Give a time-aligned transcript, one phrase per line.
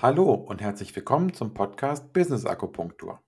[0.00, 3.20] Hallo und herzlich willkommen zum Podcast Business Akupunktur.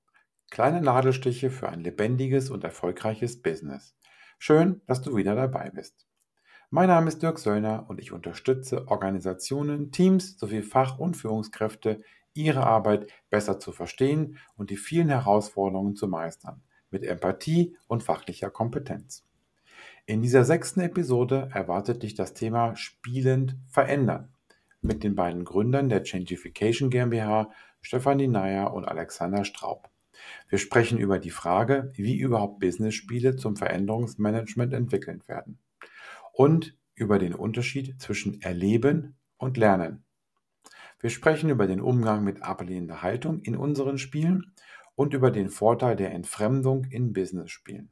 [0.52, 3.96] Kleine Nadelstiche für ein lebendiges und erfolgreiches Business.
[4.38, 6.06] Schön, dass du wieder dabei bist.
[6.70, 12.64] Mein Name ist Dirk Söllner und ich unterstütze Organisationen, Teams sowie Fach- und Führungskräfte, ihre
[12.64, 16.62] Arbeit besser zu verstehen und die vielen Herausforderungen zu meistern,
[16.92, 19.26] mit Empathie und fachlicher Kompetenz.
[20.06, 24.32] In dieser sechsten Episode erwartet dich das Thema Spielend verändern
[24.82, 27.50] mit den beiden Gründern der Changification GmbH,
[27.82, 29.90] Stefanie Nayer und Alexander Straub.
[30.48, 35.58] Wir sprechen über die Frage, wie überhaupt Business-Spiele zum Veränderungsmanagement entwickelt werden
[36.32, 40.04] und über den Unterschied zwischen Erleben und Lernen.
[40.98, 44.52] Wir sprechen über den Umgang mit ablehnender Haltung in unseren Spielen
[44.94, 47.90] und über den Vorteil der Entfremdung in Business-Spielen.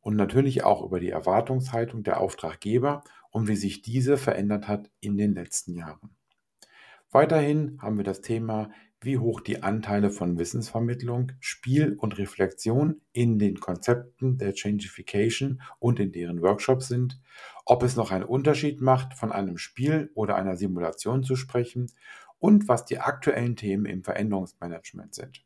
[0.00, 5.18] Und natürlich auch über die Erwartungshaltung der Auftraggeber und wie sich diese verändert hat in
[5.18, 6.16] den letzten Jahren.
[7.12, 13.40] Weiterhin haben wir das Thema, wie hoch die Anteile von Wissensvermittlung, Spiel und Reflexion in
[13.40, 17.20] den Konzepten der Changification und in deren Workshops sind,
[17.64, 21.90] ob es noch einen Unterschied macht, von einem Spiel oder einer Simulation zu sprechen
[22.38, 25.44] und was die aktuellen Themen im Veränderungsmanagement sind.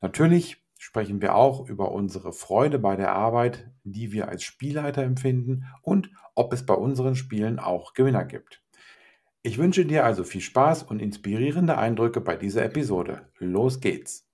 [0.00, 5.66] Natürlich sprechen wir auch über unsere Freude bei der Arbeit, die wir als Spielleiter empfinden
[5.82, 8.61] und ob es bei unseren Spielen auch Gewinner gibt.
[9.44, 13.28] Ich wünsche dir also viel Spaß und inspirierende Eindrücke bei dieser Episode.
[13.38, 14.24] Los geht's!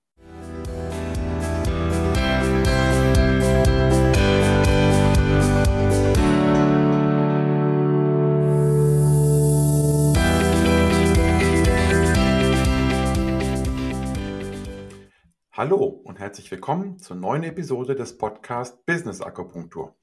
[15.51, 19.97] Hallo und herzlich willkommen zur neuen Episode des Podcasts Business Akupunktur.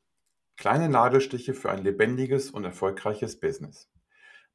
[0.57, 3.89] Kleine Nadelstiche für ein lebendiges und erfolgreiches Business.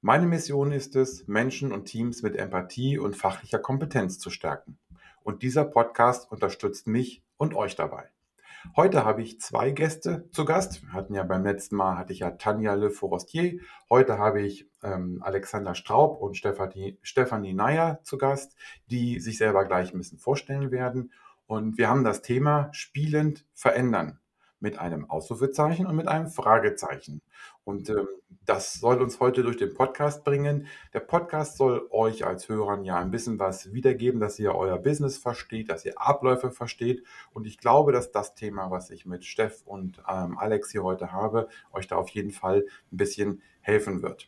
[0.03, 4.79] Meine Mission ist es, Menschen und Teams mit Empathie und fachlicher Kompetenz zu stärken.
[5.22, 8.09] Und dieser Podcast unterstützt mich und euch dabei.
[8.75, 10.81] Heute habe ich zwei Gäste zu Gast.
[10.81, 13.59] Wir hatten ja beim letzten Mal hatte ich ja Tanja Le Forestier.
[13.91, 18.56] Heute habe ich ähm, Alexander Straub und Stefanie, Stefanie Neyer zu Gast,
[18.88, 21.11] die sich selber gleich ein bisschen vorstellen werden.
[21.45, 24.17] Und wir haben das Thema spielend verändern
[24.61, 27.22] mit einem Ausrufezeichen und mit einem Fragezeichen.
[27.63, 28.07] Und ähm,
[28.45, 30.67] das soll uns heute durch den Podcast bringen.
[30.94, 35.17] Der Podcast soll euch als Hörern ja ein bisschen was wiedergeben, dass ihr euer Business
[35.17, 37.03] versteht, dass ihr Abläufe versteht.
[37.33, 41.11] Und ich glaube, dass das Thema, was ich mit Steff und ähm, Alex hier heute
[41.11, 44.28] habe, euch da auf jeden Fall ein bisschen helfen wird.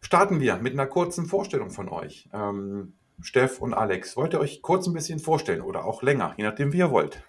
[0.00, 2.28] Starten wir mit einer kurzen Vorstellung von euch.
[2.32, 6.44] Ähm, Steff und Alex, wollt ihr euch kurz ein bisschen vorstellen oder auch länger, je
[6.44, 7.22] nachdem, wie ihr wollt?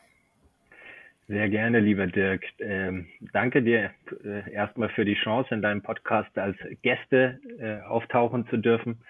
[1.28, 2.44] Sehr gerne, lieber Dirk.
[2.60, 3.90] Ähm, danke dir
[4.24, 9.02] äh, erstmal für die Chance, in deinem Podcast als Gäste äh, auftauchen zu dürfen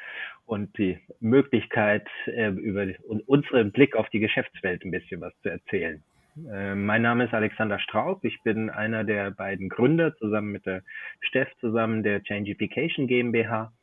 [0.45, 2.87] und die Möglichkeit, äh, über
[3.27, 6.01] unseren Blick auf die Geschäftswelt ein bisschen was zu erzählen.
[6.49, 8.23] Äh, mein Name ist Alexander Straub.
[8.23, 10.83] Ich bin einer der beiden Gründer zusammen mit der
[11.19, 13.73] Steff zusammen der Changification GmbH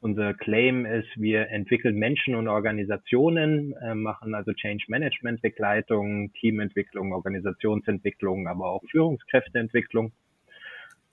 [0.00, 7.12] unser Claim ist, wir entwickeln Menschen und Organisationen, äh, machen also Change Management Begleitung, Teamentwicklung,
[7.12, 10.12] Organisationsentwicklung, aber auch Führungskräfteentwicklung.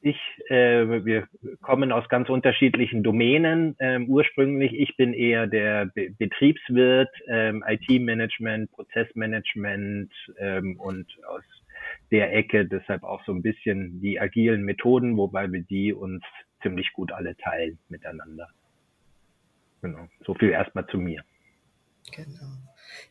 [0.01, 1.27] Ich, äh, wir
[1.61, 3.75] kommen aus ganz unterschiedlichen Domänen.
[3.79, 11.43] Ähm, ursprünglich, ich bin eher der Be Betriebswirt, ähm, IT-Management, Prozessmanagement ähm, und aus
[12.11, 16.23] der Ecke deshalb auch so ein bisschen die agilen Methoden, wobei wir die uns
[16.61, 18.47] ziemlich gut alle teilen miteinander.
[19.81, 20.07] Genau.
[20.25, 21.23] So viel erstmal zu mir.
[22.11, 22.57] Genau.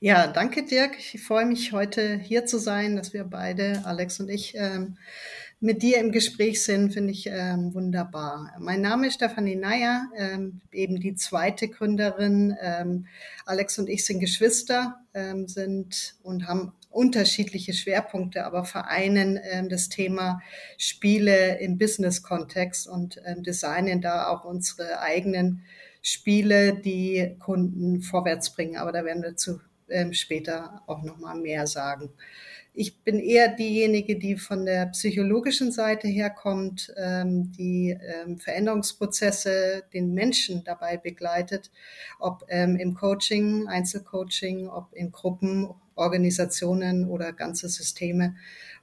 [0.00, 0.98] Ja, danke Dirk.
[0.98, 4.96] Ich freue mich heute hier zu sein, dass wir beide, Alex und ich, ähm,
[5.58, 8.54] mit dir im Gespräch sind, finde ich ähm, wunderbar.
[8.58, 12.54] Mein Name ist Stefanie Neyer, ähm, eben die zweite Gründerin.
[12.60, 13.06] Ähm,
[13.46, 19.88] Alex und ich sind Geschwister, ähm, sind und haben unterschiedliche Schwerpunkte, aber vereinen ähm, das
[19.88, 20.42] Thema
[20.76, 25.62] Spiele im Business-Kontext und designen da auch unsere eigenen
[26.06, 28.76] Spiele, die Kunden vorwärts bringen.
[28.76, 32.10] Aber da werden wir zu ähm, später auch noch mal mehr sagen.
[32.74, 40.14] Ich bin eher diejenige, die von der psychologischen Seite herkommt, ähm, die ähm, Veränderungsprozesse den
[40.14, 41.72] Menschen dabei begleitet,
[42.20, 48.36] ob ähm, im Coaching, Einzelcoaching, ob in Gruppen, Organisationen oder ganze Systeme.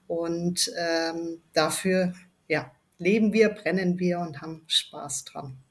[0.08, 2.14] Und ähm, dafür
[2.50, 5.63] ja, leben wir, brennen wir und haben Spaß dran.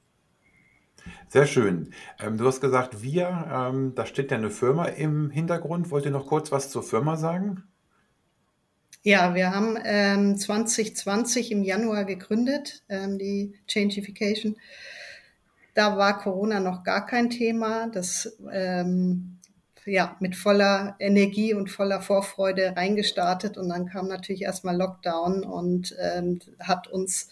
[1.28, 1.92] Sehr schön.
[2.20, 5.90] Ähm, du hast gesagt, wir, ähm, da steht ja eine Firma im Hintergrund.
[5.90, 7.64] Wollt ihr noch kurz was zur Firma sagen?
[9.02, 14.56] Ja, wir haben ähm, 2020 im Januar gegründet, ähm, die Changification.
[15.74, 17.88] Da war Corona noch gar kein Thema.
[17.88, 19.38] Das ähm,
[19.84, 25.96] ja, mit voller Energie und voller Vorfreude reingestartet und dann kam natürlich erstmal Lockdown und
[26.00, 27.28] ähm, hat uns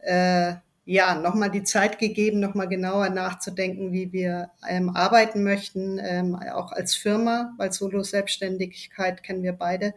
[0.00, 0.54] äh,
[0.86, 6.72] ja nochmal die Zeit gegeben, nochmal genauer nachzudenken, wie wir ähm, arbeiten möchten, ähm, auch
[6.72, 9.92] als Firma, weil Solo-Selbstständigkeit kennen wir beide.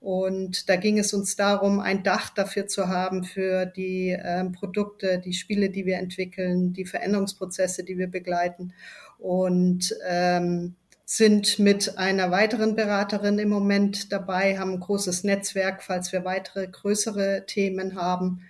[0.00, 5.18] Und da ging es uns darum, ein Dach dafür zu haben für die ähm, Produkte,
[5.18, 8.72] die Spiele, die wir entwickeln, die Veränderungsprozesse, die wir begleiten.
[9.18, 10.74] Und ähm,
[11.06, 16.66] sind mit einer weiteren Beraterin im Moment dabei, haben ein großes Netzwerk, falls wir weitere
[16.66, 18.40] größere Themen haben.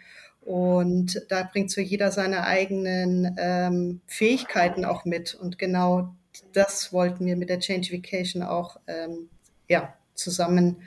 [0.44, 5.34] Und da bringt so jeder seine eigenen ähm, Fähigkeiten auch mit.
[5.34, 6.14] Und genau
[6.52, 9.30] das wollten wir mit der Changification auch ähm,
[9.68, 10.82] ja, zusammen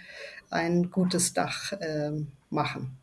[0.49, 2.97] ein gutes Dach ähm, machen.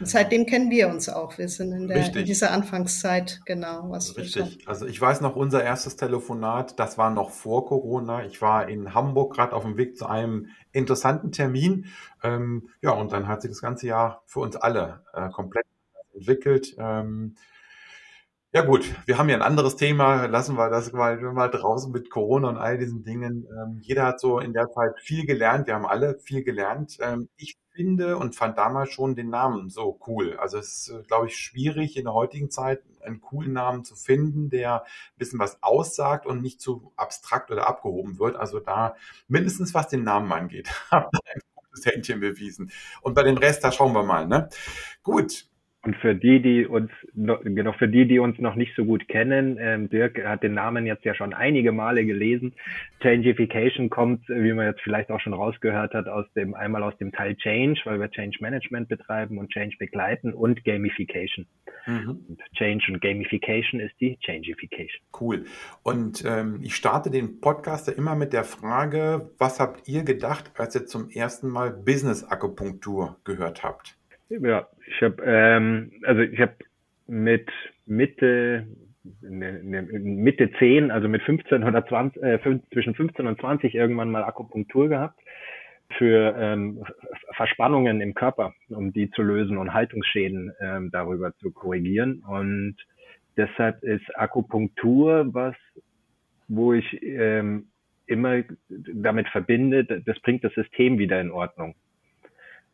[0.00, 1.38] Seitdem kennen wir uns auch.
[1.38, 3.90] Wir sind in, der, in dieser Anfangszeit, genau.
[3.90, 4.66] Was Richtig.
[4.66, 8.24] Also ich weiß noch, unser erstes Telefonat, das war noch vor Corona.
[8.24, 11.86] Ich war in Hamburg gerade auf dem Weg zu einem interessanten Termin.
[12.24, 15.66] Ähm, ja, und dann hat sich das ganze Jahr für uns alle äh, komplett
[16.12, 16.74] entwickelt.
[16.78, 17.36] Ähm,
[18.56, 22.08] ja gut, wir haben ja ein anderes Thema, lassen wir das mal, mal draußen mit
[22.08, 23.46] Corona und all diesen Dingen.
[23.50, 26.96] Ähm, jeder hat so in der Zeit viel gelernt, wir haben alle viel gelernt.
[27.02, 30.38] Ähm, ich finde und fand damals schon den Namen so cool.
[30.38, 33.94] Also es ist, äh, glaube ich, schwierig in der heutigen Zeit einen coolen Namen zu
[33.94, 38.36] finden, der ein bisschen was aussagt und nicht zu abstrakt oder abgehoben wird.
[38.36, 38.96] Also da
[39.28, 42.70] mindestens was den Namen angeht, haben ein gutes Händchen bewiesen.
[43.02, 44.26] Und bei dem Rest, da schauen wir mal.
[44.26, 44.48] Ne?
[45.02, 45.46] Gut,
[45.86, 49.06] und für die, die uns noch, genau für die, die uns noch nicht so gut
[49.06, 52.54] kennen, ähm, Dirk hat den Namen jetzt ja schon einige Male gelesen.
[53.00, 57.12] Changification kommt, wie man jetzt vielleicht auch schon rausgehört hat, aus dem einmal aus dem
[57.12, 61.46] Teil Change, weil wir Change Management betreiben und Change begleiten und Gamification.
[61.86, 62.24] Mhm.
[62.28, 65.00] Und Change und Gamification ist die Changification.
[65.20, 65.44] Cool.
[65.84, 70.50] Und ähm, ich starte den Podcast ja immer mit der Frage: Was habt ihr gedacht,
[70.56, 73.96] als ihr zum ersten Mal Business Akupunktur gehört habt?
[74.28, 76.54] Ja, ich habe ähm, also ich habe
[77.06, 77.50] mit
[77.86, 78.66] Mitte
[79.20, 82.38] ne, ne, Mitte 10, also mit 15 oder 20, äh,
[82.72, 85.20] zwischen 15 und 20 irgendwann mal Akupunktur gehabt
[85.98, 86.84] für ähm,
[87.36, 92.24] Verspannungen im Körper, um die zu lösen und Haltungsschäden ähm, darüber zu korrigieren.
[92.26, 92.76] Und
[93.36, 95.54] deshalb ist Akupunktur was,
[96.48, 97.68] wo ich ähm,
[98.06, 101.74] immer damit verbinde, das bringt das System wieder in Ordnung.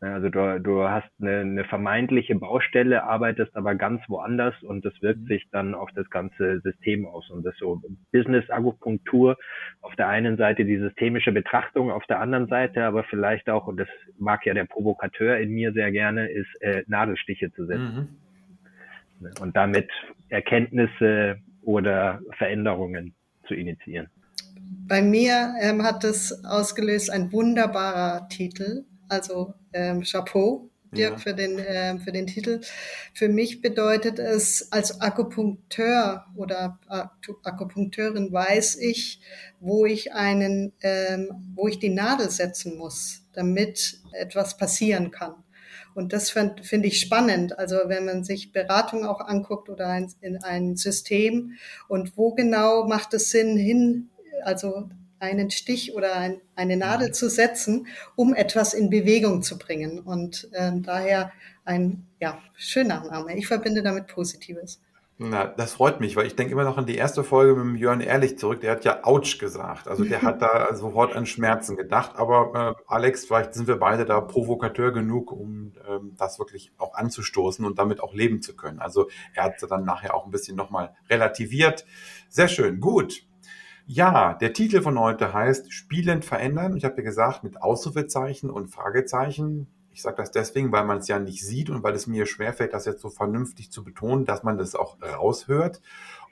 [0.03, 5.21] Also du, du hast eine, eine vermeintliche Baustelle, arbeitest aber ganz woanders und das wirkt
[5.21, 5.27] mhm.
[5.29, 7.31] sich dann auf das ganze System aus.
[7.31, 9.39] Und das so Business-Akupunktur
[9.81, 13.77] auf der einen Seite die systemische Betrachtung, auf der anderen Seite aber vielleicht auch, und
[13.77, 13.87] das
[14.19, 18.19] mag ja der Provokateur in mir sehr gerne, ist äh, Nadelstiche zu setzen.
[19.21, 19.29] Mhm.
[19.41, 19.89] Und damit
[20.31, 23.15] Erkenntnisse oder Veränderungen
[23.47, 24.09] zu initiieren.
[24.89, 31.19] Bei mir ähm, hat es ausgelöst ein wunderbarer Titel, also ähm, Chapeau, Dirk, ja.
[31.19, 32.61] für, den, äh, für den Titel.
[33.15, 36.79] Für mich bedeutet es, als Akupunkteur oder
[37.45, 39.21] Akupunkteurin weiß ich,
[39.61, 45.35] wo ich einen, ähm, wo ich die Nadel setzen muss, damit etwas passieren kann.
[45.95, 47.59] Und das finde find ich spannend.
[47.59, 51.53] Also wenn man sich Beratung auch anguckt oder ein, in ein System
[51.89, 54.09] und wo genau macht es Sinn hin,
[54.43, 54.89] also
[55.23, 57.13] einen Stich oder ein, eine Nadel mhm.
[57.15, 57.87] zu setzen,
[58.17, 60.01] um etwas in Bewegung zu bringen.
[60.01, 61.33] Und ähm, daher
[61.65, 63.37] ein ja, schöner Name.
[63.37, 64.81] Ich verbinde damit Positives.
[65.19, 67.77] Na, das freut mich, weil ich denke immer noch an die erste Folge mit dem
[67.77, 68.61] Jörn Ehrlich zurück.
[68.63, 69.87] Der hat ja Autsch gesagt.
[69.87, 72.17] Also der hat da sofort an Schmerzen gedacht.
[72.17, 76.95] Aber äh, Alex, vielleicht sind wir beide da Provokateur genug, um ähm, das wirklich auch
[76.95, 78.81] anzustoßen und damit auch leben zu können.
[78.81, 81.85] Also er hat dann nachher auch ein bisschen nochmal relativiert.
[82.29, 83.25] Sehr schön, gut.
[83.95, 86.79] Ja, der Titel von heute heißt Spielend verändern.
[86.79, 89.67] Ich habe ja gesagt, mit Ausrufezeichen und Fragezeichen.
[89.91, 92.73] Ich sage das deswegen, weil man es ja nicht sieht und weil es mir schwerfällt,
[92.73, 95.83] das jetzt so vernünftig zu betonen, dass man das auch raushört.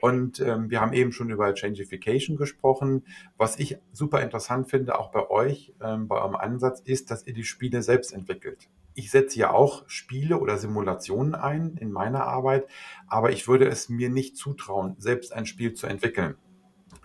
[0.00, 3.05] Und ähm, wir haben eben schon über Changification gesprochen.
[3.37, 7.35] Was ich super interessant finde, auch bei euch, ähm, bei eurem Ansatz, ist, dass ihr
[7.35, 8.71] die Spiele selbst entwickelt.
[8.95, 12.67] Ich setze ja auch Spiele oder Simulationen ein in meiner Arbeit,
[13.07, 16.37] aber ich würde es mir nicht zutrauen, selbst ein Spiel zu entwickeln.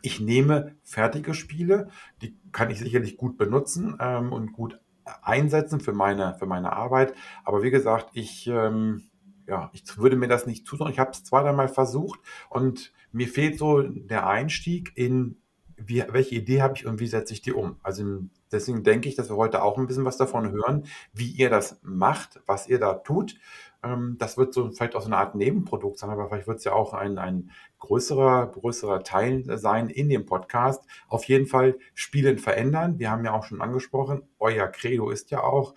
[0.06, 1.90] Ich nehme fertige Spiele,
[2.22, 4.80] die kann ich sicherlich gut benutzen ähm, und gut
[5.24, 7.16] einsetzen für meine, für meine Arbeit.
[7.44, 9.10] Aber wie gesagt, ich, ähm,
[9.48, 10.92] ja, ich würde mir das nicht zutrauen.
[10.92, 12.20] Ich habe es zwei, dreimal versucht
[12.52, 15.38] und mir fehlt so der Einstieg in,
[15.76, 17.78] wie, welche Idee habe ich und wie setze ich die um.
[17.82, 21.50] Also deswegen denke ich, dass wir heute auch ein bisschen was davon hören, wie ihr
[21.50, 23.38] das macht, was ihr da tut.
[23.82, 26.64] Ähm, das wird so vielleicht auch so eine Art Nebenprodukt sein, aber vielleicht wird es
[26.64, 27.50] ja auch ein, ein
[27.86, 30.84] größerer, größerer Teil sein in dem Podcast.
[31.08, 33.00] Auf jeden Fall Spielen verändern.
[33.00, 35.76] Wir haben ja auch schon angesprochen, euer Credo ist ja auch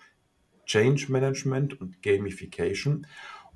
[0.65, 3.07] Change Management und Gamification.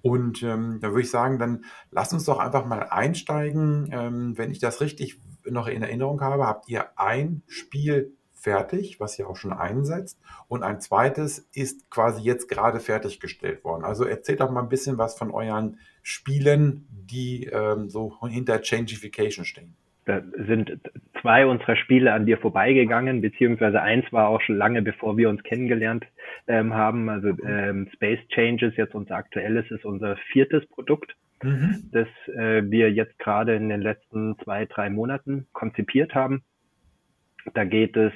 [0.02, 3.90] Und ähm, da würde ich sagen, dann lasst uns doch einfach mal einsteigen.
[3.92, 9.18] Ähm, wenn ich das richtig noch in Erinnerung habe, habt ihr ein Spiel fertig, was
[9.18, 10.20] ihr auch schon einsetzt.
[10.48, 13.86] Und ein zweites ist quasi jetzt gerade fertiggestellt worden.
[13.86, 19.46] Also erzählt doch mal ein bisschen was von euren Spielen, die ähm, so hinter Changification
[19.46, 19.74] stehen.
[20.06, 20.80] Da sind
[21.22, 25.42] zwei unserer Spiele an dir vorbeigegangen, beziehungsweise eins war auch schon lange bevor wir uns
[25.44, 26.06] kennengelernt
[26.48, 27.10] ähm, haben.
[27.10, 31.90] Also ähm, Space Changes, jetzt unser aktuelles, ist unser viertes Produkt, mhm.
[31.94, 36.44] das äh, wir jetzt gerade in den letzten zwei, drei Monaten konzipiert haben.
[37.54, 38.14] Da geht es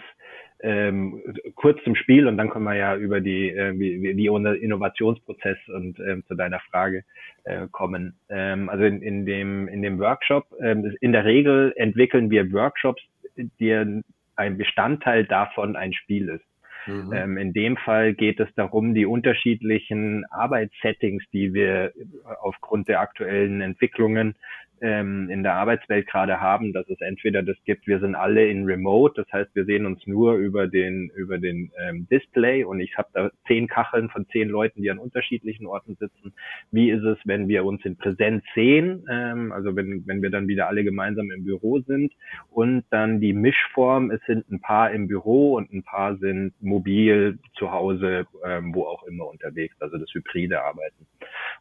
[0.61, 1.21] ähm,
[1.55, 5.57] kurz zum Spiel und dann können wir ja über die äh, wie, wie unser Innovationsprozess
[5.67, 7.03] und ähm, zu deiner Frage
[7.43, 8.15] äh, kommen.
[8.29, 13.03] Ähm, also in, in dem in dem Workshop ähm, in der Regel entwickeln wir Workshops,
[13.35, 14.03] die
[14.35, 16.45] ein Bestandteil davon ein Spiel ist.
[16.87, 17.13] Mhm.
[17.13, 21.93] Ähm, in dem Fall geht es darum, die unterschiedlichen Arbeitssettings, die wir
[22.41, 24.35] aufgrund der aktuellen Entwicklungen
[24.81, 28.65] ähm, in der Arbeitswelt gerade haben, dass es entweder das gibt, wir sind alle in
[28.65, 32.97] Remote, das heißt, wir sehen uns nur über den über den ähm, Display und ich
[32.97, 36.33] habe da zehn Kacheln von zehn Leuten, die an unterschiedlichen Orten sitzen.
[36.71, 40.47] Wie ist es, wenn wir uns in Präsenz sehen, ähm, also wenn wenn wir dann
[40.47, 42.13] wieder alle gemeinsam im Büro sind
[42.51, 47.39] und dann die Mischform, es sind ein paar im Büro und ein paar sind mobil
[47.57, 51.07] zu Hause, ähm, wo auch immer unterwegs, also das hybride Arbeiten.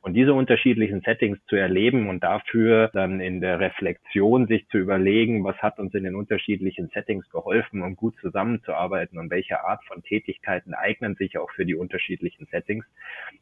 [0.03, 5.43] Und diese unterschiedlichen Settings zu erleben und dafür dann in der Reflexion sich zu überlegen,
[5.43, 10.03] was hat uns in den unterschiedlichen Settings geholfen, um gut zusammenzuarbeiten und welche Art von
[10.03, 12.85] Tätigkeiten eignen sich auch für die unterschiedlichen Settings.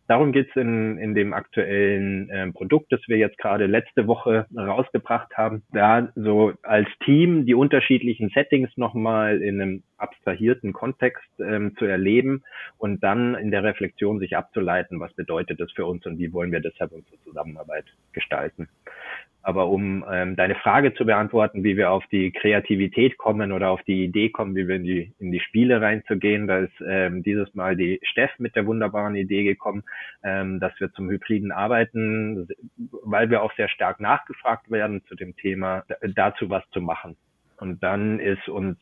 [0.06, 4.46] Darum geht es in, in dem aktuellen äh, Produkt, das wir jetzt gerade letzte Woche
[4.56, 11.63] rausgebracht haben, da so als Team die unterschiedlichen Settings nochmal in einem abstrahierten Kontext ähm,
[11.76, 12.42] zu erleben
[12.78, 16.52] und dann in der Reflexion sich abzuleiten, was bedeutet das für uns und wie wollen
[16.52, 18.68] wir deshalb unsere Zusammenarbeit gestalten.
[19.46, 23.82] Aber um ähm, deine Frage zu beantworten, wie wir auf die Kreativität kommen oder auf
[23.82, 27.54] die Idee kommen, wie wir in die, in die Spiele reinzugehen, da ist ähm, dieses
[27.54, 29.82] Mal die Steff mit der wunderbaren Idee gekommen,
[30.22, 32.48] ähm, dass wir zum hybriden Arbeiten,
[33.02, 37.14] weil wir auch sehr stark nachgefragt werden zu dem Thema, dazu was zu machen.
[37.64, 38.76] Und dann ist uns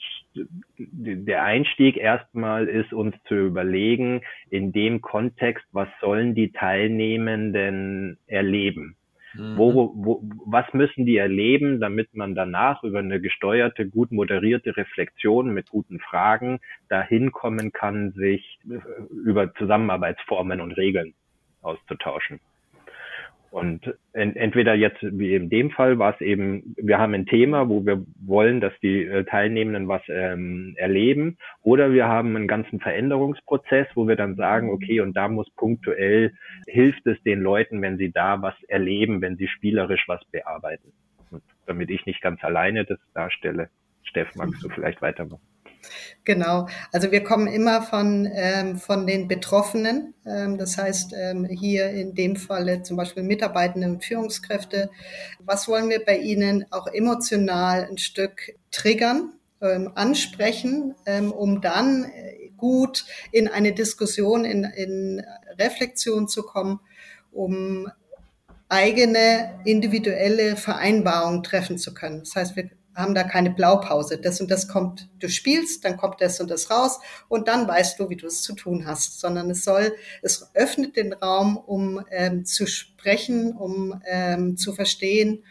[0.76, 8.96] der Einstieg erstmal ist uns zu überlegen, in dem Kontext, was sollen die Teilnehmenden erleben?
[9.34, 9.56] Mhm.
[9.56, 15.54] Wo, wo, was müssen die erleben, damit man danach über eine gesteuerte, gut moderierte Reflexion
[15.54, 16.58] mit guten Fragen
[16.88, 18.58] dahin kommen kann, sich
[19.24, 21.14] über Zusammenarbeitsformen und Regeln
[21.62, 22.40] auszutauschen?
[23.52, 27.84] Und entweder jetzt, wie in dem Fall, war es eben, wir haben ein Thema, wo
[27.84, 33.88] wir wollen, dass die äh, Teilnehmenden was ähm, erleben, oder wir haben einen ganzen Veränderungsprozess,
[33.94, 36.32] wo wir dann sagen, okay, und da muss punktuell,
[36.66, 40.90] hilft es den Leuten, wenn sie da was erleben, wenn sie spielerisch was bearbeiten.
[41.30, 43.68] Und damit ich nicht ganz alleine das darstelle.
[44.02, 45.51] Steff, magst du vielleicht weitermachen?
[46.24, 51.90] Genau, also wir kommen immer von, ähm, von den Betroffenen, ähm, das heißt ähm, hier
[51.90, 54.90] in dem Falle zum Beispiel Mitarbeitende und Führungskräfte.
[55.40, 62.04] Was wollen wir bei ihnen auch emotional ein Stück triggern, ähm, ansprechen, ähm, um dann
[62.04, 65.24] äh, gut in eine Diskussion, in, in
[65.58, 66.80] Reflexion zu kommen,
[67.32, 67.88] um
[68.68, 72.20] eigene individuelle Vereinbarungen treffen zu können.
[72.20, 74.18] Das heißt, wir haben da keine Blaupause.
[74.18, 77.98] Das und das kommt, du spielst, dann kommt das und das raus und dann weißt
[77.98, 79.20] du, wie du es zu tun hast.
[79.20, 85.42] Sondern es soll, es öffnet den Raum, um ähm, zu sprechen, um ähm, zu verstehen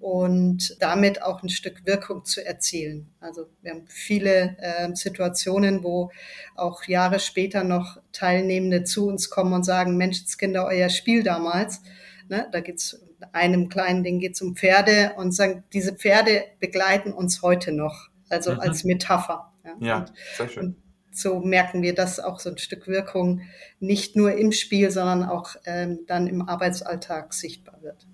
[0.00, 3.08] und damit auch ein Stück Wirkung zu erzielen.
[3.20, 6.10] Also wir haben viele äh, Situationen, wo
[6.54, 11.82] auch Jahre später noch Teilnehmende zu uns kommen und sagen, Menschenskinder, euer Spiel damals.
[12.28, 13.00] Ne, da geht's
[13.32, 18.08] einem kleinen Ding geht es um Pferde und sagen, diese Pferde begleiten uns heute noch,
[18.28, 18.60] also mhm.
[18.60, 19.52] als Metapher.
[19.64, 20.76] Ja, ja und, sehr schön.
[21.10, 23.42] so merken wir, dass auch so ein Stück Wirkung
[23.80, 28.06] nicht nur im Spiel, sondern auch ähm, dann im Arbeitsalltag sichtbar wird.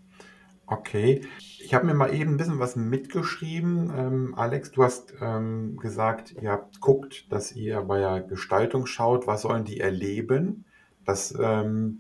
[0.67, 1.21] Okay,
[1.61, 3.93] ich habe mir mal eben ein bisschen was mitgeschrieben.
[3.95, 9.43] Ähm, Alex, du hast ähm, gesagt, ihr guckt, dass ihr bei der Gestaltung schaut, was
[9.43, 10.65] sollen die erleben.
[11.05, 11.99] Das ähm,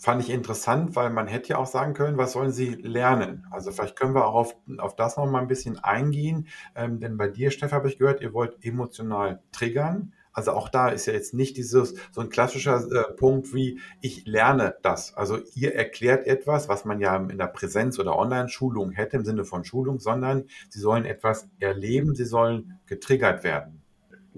[0.00, 3.46] fand ich interessant, weil man hätte ja auch sagen können, was sollen sie lernen?
[3.50, 7.16] Also vielleicht können wir auch auf, auf das noch mal ein bisschen eingehen, ähm, denn
[7.18, 11.12] bei dir, Steff, habe ich gehört, ihr wollt emotional triggern, Also auch da ist ja
[11.12, 15.14] jetzt nicht dieses so ein klassischer äh, Punkt wie ich lerne das.
[15.14, 19.44] Also ihr erklärt etwas, was man ja in der Präsenz- oder Online-Schulung hätte im Sinne
[19.44, 23.79] von Schulung, sondern sie sollen etwas erleben, sie sollen getriggert werden.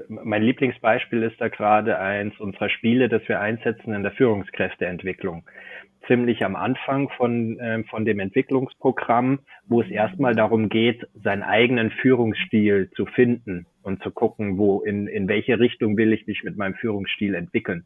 [0.09, 5.45] Mein Lieblingsbeispiel ist da gerade eins unserer Spiele, das wir einsetzen in der Führungskräfteentwicklung
[6.07, 11.91] ziemlich am Anfang von, äh, von dem Entwicklungsprogramm, wo es erstmal darum geht, seinen eigenen
[11.91, 16.57] Führungsstil zu finden und zu gucken, wo in, in welche Richtung will ich mich mit
[16.57, 17.85] meinem Führungsstil entwickeln.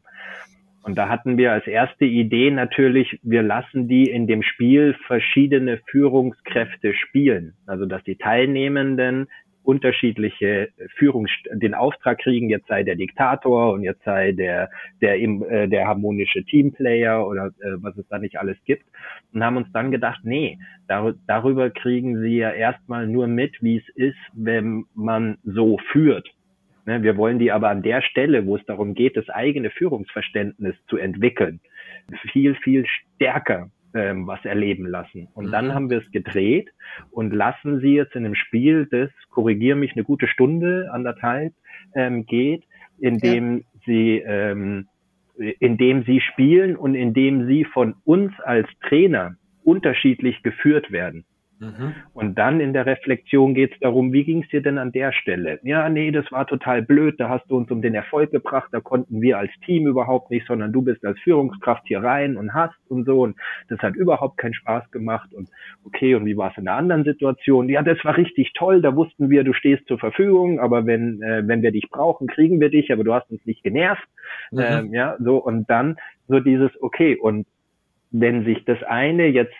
[0.83, 5.81] Und da hatten wir als erste Idee natürlich, wir lassen die in dem Spiel verschiedene
[5.91, 7.55] Führungskräfte spielen.
[7.65, 9.27] Also dass die Teilnehmenden
[9.67, 14.69] unterschiedliche Führungs den Auftrag kriegen, jetzt sei der Diktator und jetzt sei der
[15.01, 18.85] der äh, der harmonische Teamplayer oder äh, was es da nicht alles gibt
[19.33, 20.57] und haben uns dann gedacht, nee,
[20.87, 26.29] dar darüber kriegen sie ja erstmal nur mit, wie es ist, wenn man so führt.
[26.85, 30.75] Ne, wir wollen die aber an der Stelle, wo es darum geht, das eigene Führungsverständnis
[30.87, 31.59] zu entwickeln,
[32.31, 35.27] viel, viel stärker ähm, was erleben lassen.
[35.33, 35.51] Und mhm.
[35.51, 36.69] dann haben wir es gedreht
[37.11, 41.53] und lassen sie jetzt in einem Spiel, das, korrigiere mich, eine gute Stunde, anderthalb
[41.95, 42.63] ähm, geht,
[42.99, 43.63] indem ja.
[43.85, 44.87] sie ähm,
[45.59, 51.25] indem sie spielen und indem sie von uns als Trainer unterschiedlich geführt werden.
[51.59, 51.95] Mhm.
[52.13, 55.11] Und dann in der Reflexion geht es darum, wie ging es dir denn an der
[55.11, 55.59] Stelle?
[55.63, 58.79] Ja, nee, das war total blöd, da hast du uns um den Erfolg gebracht, da
[58.79, 62.77] konnten wir als Team überhaupt nicht, sondern du bist als Führungskraft hier rein und hast
[62.89, 63.35] und so und
[63.69, 65.49] das hat überhaupt keinen Spaß gemacht und
[65.83, 67.69] okay, und wie war es in der anderen Situation?
[67.69, 71.47] Ja, das war richtig toll, da wussten wir, du stehst zur Verfügung, aber wenn, äh,
[71.47, 74.07] wenn wir dich brauchen, kriegen wir dich, aber du hast uns nicht genervt.
[74.51, 74.59] Mhm.
[74.59, 75.97] Ähm, ja, so und dann
[76.27, 77.47] so dieses, okay, und
[78.11, 79.55] wenn sich das eine jetzt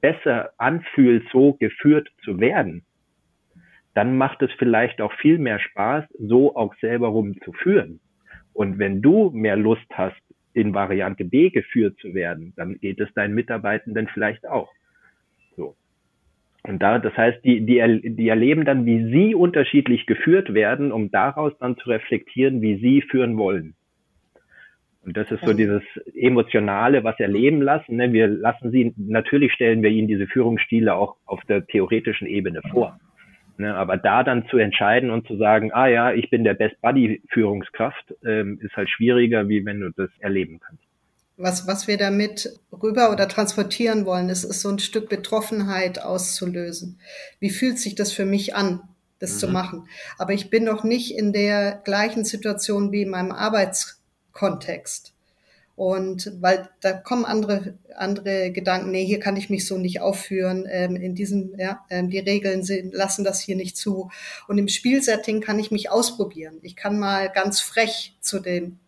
[0.00, 2.84] besser anfühlt, so geführt zu werden,
[3.94, 8.00] dann macht es vielleicht auch viel mehr Spaß, so auch selber rumzuführen.
[8.52, 10.20] Und wenn du mehr Lust hast,
[10.52, 14.70] in Variante B geführt zu werden, dann geht es deinen Mitarbeitenden vielleicht auch.
[15.56, 15.76] So.
[16.64, 21.10] Und da, das heißt, die, die, die erleben dann, wie sie unterschiedlich geführt werden, um
[21.10, 23.74] daraus dann zu reflektieren, wie sie führen wollen.
[25.04, 25.82] Und das ist so dieses
[26.14, 27.96] Emotionale, was erleben lassen.
[27.96, 28.12] Ne?
[28.12, 32.98] Wir lassen sie, natürlich stellen wir ihnen diese Führungsstile auch auf der theoretischen Ebene vor.
[33.56, 33.74] Ne?
[33.74, 37.22] Aber da dann zu entscheiden und zu sagen, ah ja, ich bin der Best Buddy
[37.30, 40.82] Führungskraft, ähm, ist halt schwieriger, wie wenn du das erleben kannst.
[41.38, 47.00] Was, was wir damit rüber oder transportieren wollen, ist, ist so ein Stück Betroffenheit auszulösen.
[47.38, 48.80] Wie fühlt sich das für mich an?
[49.20, 49.38] das mhm.
[49.38, 49.88] zu machen.
[50.18, 53.99] Aber ich bin noch nicht in der gleichen Situation wie in meinem Arbeits
[54.40, 55.12] Kontext.
[55.76, 60.66] Und weil da kommen andere, andere Gedanken, nee, hier kann ich mich so nicht aufführen,
[60.70, 64.10] ähm, in diesem, ja, ähm, die Regeln sind, lassen das hier nicht zu.
[64.48, 66.58] Und im Spielsetting kann ich mich ausprobieren.
[66.62, 68.78] Ich kann mal ganz frech zu dem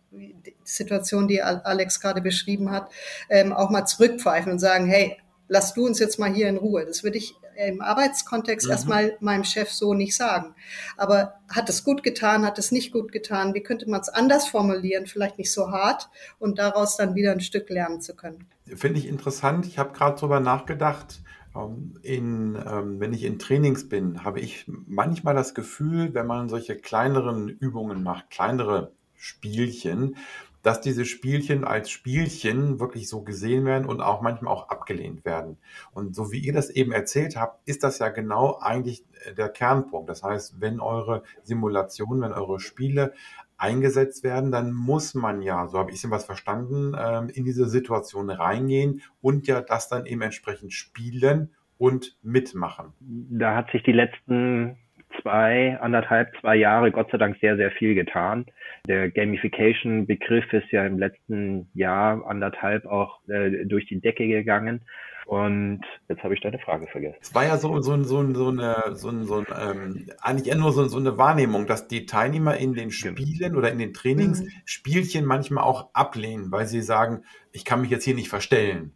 [0.63, 2.89] Situation, die Alex gerade beschrieben hat,
[3.29, 5.17] ähm, auch mal zurückpfeifen und sagen, hey,
[5.53, 6.83] lass du uns jetzt mal hier in Ruhe.
[6.83, 8.71] Das würde ich im Arbeitskontext mhm.
[8.71, 10.55] erstmal meinem Chef so nicht sagen.
[10.97, 13.53] Aber hat es gut getan, hat es nicht gut getan?
[13.53, 15.05] Wie könnte man es anders formulieren?
[15.05, 18.47] Vielleicht nicht so hart und daraus dann wieder ein Stück lernen zu können.
[18.65, 19.67] Finde ich interessant.
[19.67, 21.21] Ich habe gerade darüber nachgedacht.
[21.55, 26.49] Ähm, in, ähm, wenn ich in Trainings bin, habe ich manchmal das Gefühl, wenn man
[26.49, 30.15] solche kleineren Übungen macht, kleinere Spielchen,
[30.63, 35.57] dass diese Spielchen als Spielchen wirklich so gesehen werden und auch manchmal auch abgelehnt werden.
[35.91, 39.49] Und so wie ihr das eben erzählt habt, ist das ja genau eigentlich äh, der
[39.49, 40.09] Kernpunkt.
[40.09, 43.13] Das heißt, wenn eure Simulationen, wenn eure Spiele
[43.57, 47.67] eingesetzt werden, dann muss man ja, so habe ich es was verstanden, ähm, in diese
[47.67, 52.93] Situation reingehen und ja das dann eben entsprechend spielen und mitmachen.
[52.99, 54.77] Da hat sich die letzten
[55.21, 58.45] zwei, anderthalb, zwei Jahre Gott sei Dank sehr, sehr viel getan.
[58.87, 64.81] Der Gamification-Begriff ist ja im letzten Jahr, anderthalb auch äh, durch die Decke gegangen.
[65.25, 67.17] Und jetzt habe ich deine Frage vergessen.
[67.21, 70.85] Es war ja so, so, so, so eine, so, so ähm, eigentlich eher nur so,
[70.87, 73.15] so eine Wahrnehmung, dass die Teilnehmer in den genau.
[73.15, 74.49] Spielen oder in den Trainings mhm.
[74.65, 77.23] Spielchen manchmal auch ablehnen, weil sie sagen,
[77.53, 78.91] ich kann mich jetzt hier nicht verstellen.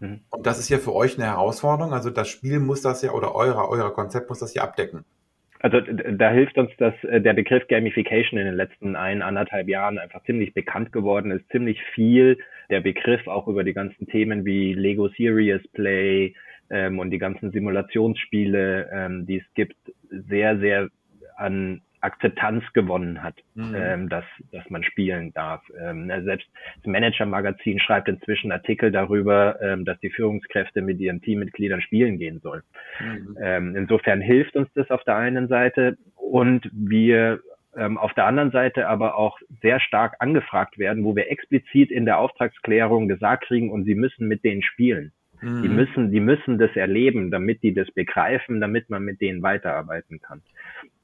[0.00, 0.20] Mhm.
[0.30, 1.92] Und das ist ja für euch eine Herausforderung.
[1.92, 5.04] Also das Spiel muss das ja oder euer, euer Konzept muss das ja abdecken.
[5.60, 9.98] Also da hilft uns, dass äh, der Begriff Gamification in den letzten ein, anderthalb Jahren
[9.98, 12.38] einfach ziemlich bekannt geworden ist, ziemlich viel
[12.70, 16.34] der Begriff auch über die ganzen Themen wie Lego Serious Play
[16.70, 19.76] ähm, und die ganzen Simulationsspiele, ähm, die es gibt,
[20.10, 20.90] sehr, sehr
[21.36, 23.74] an Akzeptanz gewonnen hat, mhm.
[23.76, 25.62] ähm, dass, dass man spielen darf.
[25.80, 31.80] Ähm, selbst das Manager-Magazin schreibt inzwischen Artikel darüber, ähm, dass die Führungskräfte mit ihren Teammitgliedern
[31.80, 32.62] spielen gehen sollen.
[33.00, 33.36] Mhm.
[33.40, 37.40] Ähm, insofern hilft uns das auf der einen Seite und wir
[37.76, 42.04] ähm, auf der anderen Seite aber auch sehr stark angefragt werden, wo wir explizit in
[42.04, 45.12] der Auftragsklärung gesagt kriegen, und sie müssen mit denen spielen.
[45.40, 45.62] Mhm.
[45.62, 50.20] Die müssen, die müssen das erleben, damit die das begreifen, damit man mit denen weiterarbeiten
[50.20, 50.42] kann.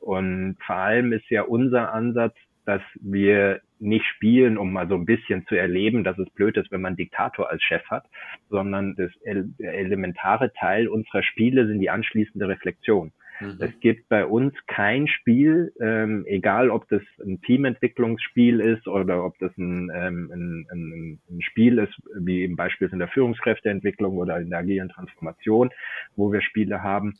[0.00, 2.34] Und vor allem ist ja unser Ansatz,
[2.66, 6.70] dass wir nicht spielen, um mal so ein bisschen zu erleben, dass es blöd ist,
[6.72, 8.06] wenn man Diktator als Chef hat,
[8.48, 9.10] sondern das
[9.58, 13.12] elementare Teil unserer Spiele sind die anschließende Reflexion.
[13.40, 13.56] Mhm.
[13.58, 19.38] Es gibt bei uns kein Spiel, ähm, egal ob das ein Teamentwicklungsspiel ist oder ob
[19.38, 24.38] das ein, ähm, ein, ein, ein Spiel ist, wie im Beispiel in der Führungskräfteentwicklung oder
[24.38, 25.70] in der agilen Transformation,
[26.16, 27.14] wo wir Spiele haben,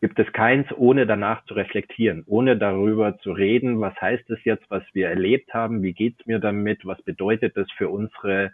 [0.00, 4.64] gibt es keins, ohne danach zu reflektieren, ohne darüber zu reden, was heißt es jetzt,
[4.68, 8.52] was wir erlebt haben, wie geht's mir damit, was bedeutet das für unsere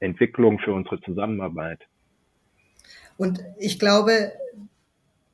[0.00, 1.80] Entwicklung, für unsere Zusammenarbeit.
[3.16, 4.32] Und ich glaube,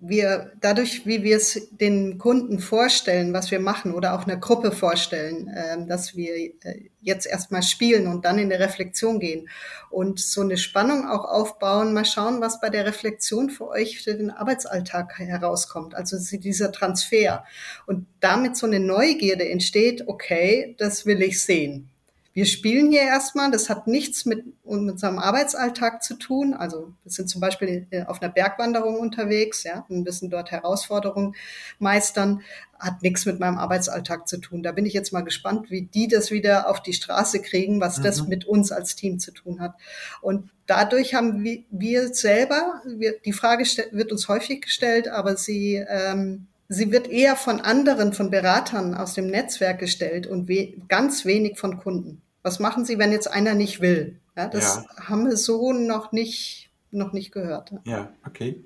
[0.08, 4.72] wir dadurch, wie wir es den Kunden vorstellen, was wir machen oder auch einer Gruppe
[4.72, 6.52] vorstellen, äh, dass wir äh,
[7.00, 9.48] jetzt erstmal spielen und dann in der Reflexion gehen
[9.90, 14.14] und so eine Spannung auch aufbauen, mal schauen, was bei der Reflexion für euch für
[14.14, 15.94] den Arbeitsalltag herauskommt.
[15.94, 17.44] Also dieser Transfer
[17.86, 21.90] und damit so eine Neugierde entsteht, okay, das will ich sehen
[22.34, 26.52] wir spielen hier erstmal, das hat nichts mit, unserem Arbeitsalltag zu tun.
[26.52, 31.36] Also wir sind zum Beispiel äh, auf einer Bergwanderung unterwegs, ja, und müssen dort Herausforderungen
[31.78, 32.40] meistern,
[32.78, 34.62] hat nichts mit meinem Arbeitsalltag zu tun.
[34.62, 37.98] Da bin ich jetzt mal gespannt, wie die das wieder auf die Straße kriegen, was
[37.98, 38.02] mhm.
[38.02, 39.74] das mit uns als Team zu tun hat.
[40.20, 45.84] Und dadurch haben wir, wir selber, wir, die Frage wird uns häufig gestellt, aber sie
[45.88, 51.24] ähm, sie wird eher von anderen, von Beratern aus dem Netzwerk gestellt und we ganz
[51.24, 52.22] wenig von Kunden.
[52.42, 54.20] Was machen Sie, wenn jetzt einer nicht will?
[54.36, 55.08] Ja, das ja.
[55.08, 57.72] haben wir so noch nicht, noch nicht gehört.
[57.84, 58.64] Ja, okay.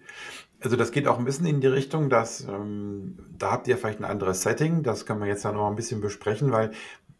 [0.60, 4.00] Also das geht auch ein bisschen in die Richtung, dass ähm, da habt ihr vielleicht
[4.00, 4.82] ein anderes Setting.
[4.82, 6.72] Das können wir jetzt dann noch ein bisschen besprechen, weil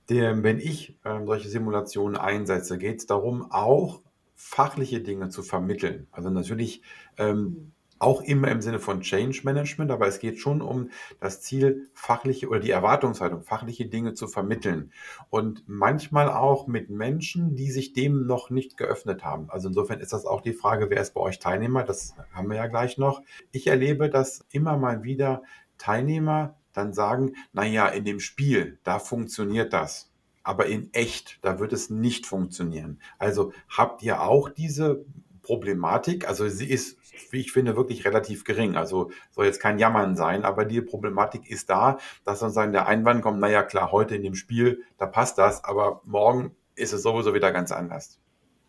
[0.09, 4.01] der, wenn ich ähm, solche Simulationen einsetze, geht es darum, auch
[4.35, 6.09] fachliche Dinge zu vermitteln.
[6.11, 6.83] Also natürlich
[7.19, 11.41] ähm, mhm auch immer im Sinne von Change Management, aber es geht schon um das
[11.41, 14.93] Ziel, fachliche oder die Erwartungshaltung, fachliche Dinge zu vermitteln.
[15.31, 19.51] Und manchmal auch mit Menschen, die sich dem noch nicht geöffnet haben.
[19.51, 21.85] Also insofern ist das auch die Frage, wer ist bei euch Teilnehmer?
[21.85, 23.23] Das haben wir ja gleich noch.
[23.53, 25.43] Ich erlebe, dass immer mal wieder
[25.79, 30.11] Teilnehmer dann sagen, na ja, in dem Spiel, da funktioniert das.
[30.43, 33.01] Aber in echt, da wird es nicht funktionieren.
[33.19, 35.05] Also habt ihr auch diese
[35.49, 36.99] Problematik, also sie ist,
[37.31, 38.77] wie ich finde, wirklich relativ gering.
[38.77, 43.23] Also soll jetzt kein Jammern sein, aber die Problematik ist da, dass dann der Einwand
[43.23, 47.33] kommt, naja klar, heute in dem Spiel, da passt das, aber morgen ist es sowieso
[47.33, 48.19] wieder ganz anders.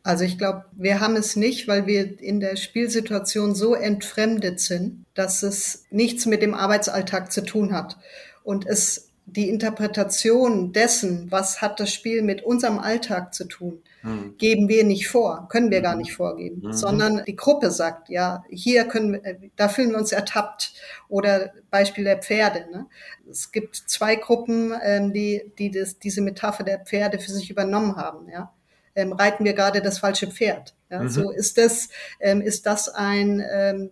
[0.03, 5.05] Also ich glaube, wir haben es nicht, weil wir in der Spielsituation so entfremdet sind,
[5.15, 7.97] dass es nichts mit dem Arbeitsalltag zu tun hat.
[8.41, 14.35] Und es die Interpretation dessen, was hat das Spiel mit unserem Alltag zu tun, mhm.
[14.37, 15.83] geben wir nicht vor, können wir mhm.
[15.83, 16.73] gar nicht vorgeben, mhm.
[16.73, 20.73] sondern die Gruppe sagt, ja, hier können wir, da fühlen wir uns ertappt.
[21.07, 22.65] Oder Beispiel der Pferde.
[22.71, 22.85] Ne?
[23.29, 27.95] Es gibt zwei Gruppen, ähm, die, die das, diese Metapher der Pferde für sich übernommen
[27.95, 28.29] haben.
[28.29, 28.53] Ja?
[28.95, 30.75] Ähm, reiten wir gerade das falsche Pferd.
[30.89, 31.03] Ja?
[31.03, 31.09] Mhm.
[31.09, 31.89] So ist das,
[32.19, 33.91] ähm, ist das ein, ähm,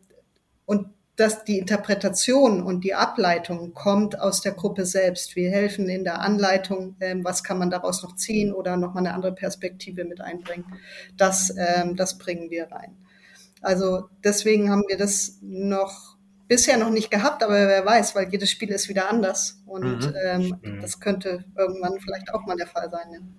[0.65, 5.36] und dass die Interpretation und die Ableitung kommt aus der Gruppe selbst.
[5.36, 9.16] Wir helfen in der Anleitung, ähm, was kann man daraus noch ziehen oder nochmal eine
[9.16, 10.66] andere Perspektive mit einbringen.
[11.18, 12.96] Das, ähm, das bringen wir rein.
[13.62, 18.52] Also deswegen haben wir das noch bisher noch nicht gehabt, aber wer weiß, weil jedes
[18.52, 20.14] Spiel ist wieder anders und mhm.
[20.24, 23.34] ähm, das könnte irgendwann vielleicht auch mal der Fall sein.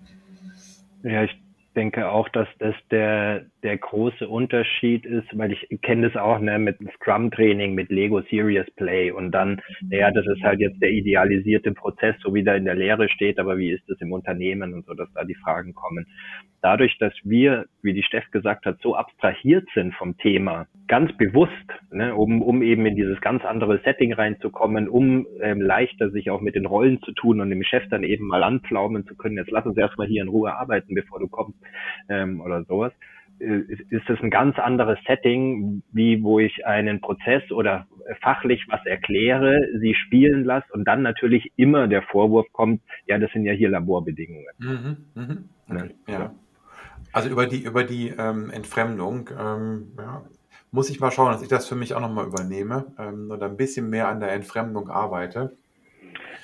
[1.05, 1.41] Ja, ja ich
[1.79, 6.59] denke auch, dass das der, der große Unterschied ist, weil ich kenne das auch ne,
[6.59, 11.73] mit Scrum-Training, mit Lego Serious Play und dann, naja, das ist halt jetzt der idealisierte
[11.73, 14.87] Prozess, so wie der in der Lehre steht, aber wie ist das im Unternehmen und
[14.87, 16.05] so, dass da die Fragen kommen.
[16.63, 21.53] Dadurch, dass wir, wie die Steff gesagt hat, so abstrahiert sind vom Thema, ganz bewusst,
[21.93, 26.41] ne, um, um eben in dieses ganz andere Setting reinzukommen, um ähm, leichter sich auch
[26.41, 29.53] mit den Rollen zu tun und dem Chef dann eben mal anpflaumen zu können, jetzt
[29.53, 31.59] lass uns erstmal hier in Ruhe arbeiten, bevor du kommst
[32.09, 32.93] ähm, oder sowas,
[33.41, 37.87] äh, ist das ein ganz anderes Setting, wie wo ich einen Prozess oder
[38.21, 43.31] fachlich was erkläre, sie spielen lasse und dann natürlich immer der Vorwurf kommt, ja, das
[43.33, 44.47] sind ja hier Laborbedingungen.
[44.59, 45.37] Mhm, mh.
[45.71, 46.35] okay, ja.
[47.13, 50.23] Also über die, über die ähm, Entfremdung ähm, ja,
[50.71, 53.57] muss ich mal schauen, dass ich das für mich auch nochmal übernehme ähm, und ein
[53.57, 55.57] bisschen mehr an der Entfremdung arbeite.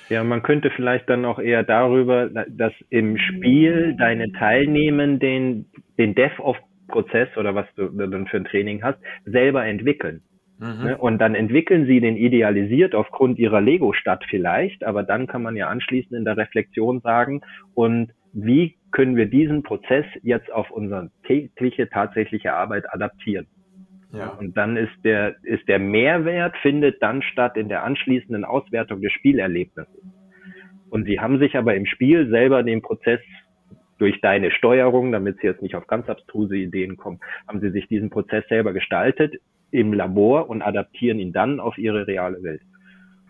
[0.09, 5.65] Ja, man könnte vielleicht dann auch eher darüber, dass im Spiel deine Teilnehmenden den,
[5.97, 10.21] den DevOps-Prozess oder was du dann für ein Training hast, selber entwickeln.
[10.59, 10.83] Mhm.
[10.83, 10.97] Ne?
[10.97, 15.69] Und dann entwickeln sie den idealisiert aufgrund ihrer Lego-Stadt vielleicht, aber dann kann man ja
[15.69, 17.41] anschließend in der Reflexion sagen,
[17.73, 23.47] und wie können wir diesen Prozess jetzt auf unsere tägliche, tatsächliche Arbeit adaptieren?
[24.15, 24.29] Ja.
[24.39, 29.11] Und dann ist der, ist der Mehrwert findet dann statt in der anschließenden Auswertung des
[29.11, 30.01] Spielerlebnisses.
[30.89, 33.19] Und sie haben sich aber im Spiel selber den Prozess
[33.97, 37.87] durch deine Steuerung, damit sie jetzt nicht auf ganz abstruse Ideen kommen, haben sie sich
[37.87, 39.35] diesen Prozess selber gestaltet
[39.71, 42.61] im Labor und adaptieren ihn dann auf ihre reale Welt.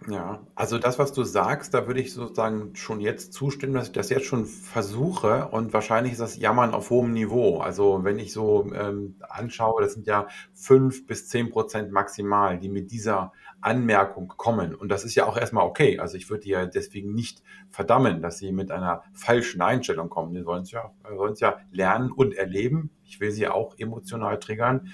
[0.08, 3.92] Ja, also das, was du sagst, da würde ich sozusagen schon jetzt zustimmen, dass ich
[3.92, 7.58] das jetzt schon versuche und wahrscheinlich ist das Jammern auf hohem Niveau.
[7.58, 12.70] Also wenn ich so ähm, anschaue, das sind ja fünf bis zehn Prozent maximal, die
[12.70, 14.76] mit dieser Anmerkung kommen.
[14.76, 15.98] Und das ist ja auch erstmal okay.
[15.98, 17.42] Also ich würde die ja deswegen nicht
[17.72, 20.36] verdammen, dass sie mit einer falschen Einstellung kommen.
[20.36, 22.92] Die sollen es ja, sollen es ja lernen und erleben.
[23.04, 24.92] Ich will sie auch emotional triggern.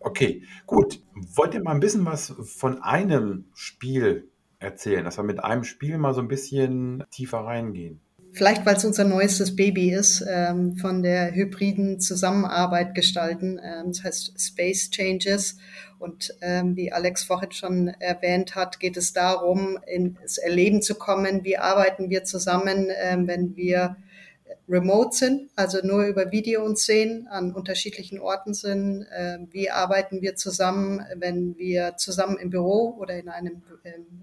[0.00, 1.00] Okay, gut.
[1.14, 5.98] Wollt ihr mal ein bisschen was von einem Spiel erzählen, dass wir mit einem Spiel
[5.98, 8.00] mal so ein bisschen tiefer reingehen?
[8.32, 13.60] Vielleicht, weil es unser neuestes Baby ist, ähm, von der hybriden Zusammenarbeit gestalten.
[13.62, 15.58] Ähm, das heißt Space Changes.
[15.98, 21.44] Und ähm, wie Alex vorhin schon erwähnt hat, geht es darum, ins Erleben zu kommen.
[21.44, 23.96] Wie arbeiten wir zusammen, ähm, wenn wir
[24.70, 29.02] remote sind, also nur über Video und sehen, an unterschiedlichen Orten sind.
[29.10, 34.22] Äh, wie arbeiten wir zusammen, wenn wir zusammen im Büro oder in einem ähm,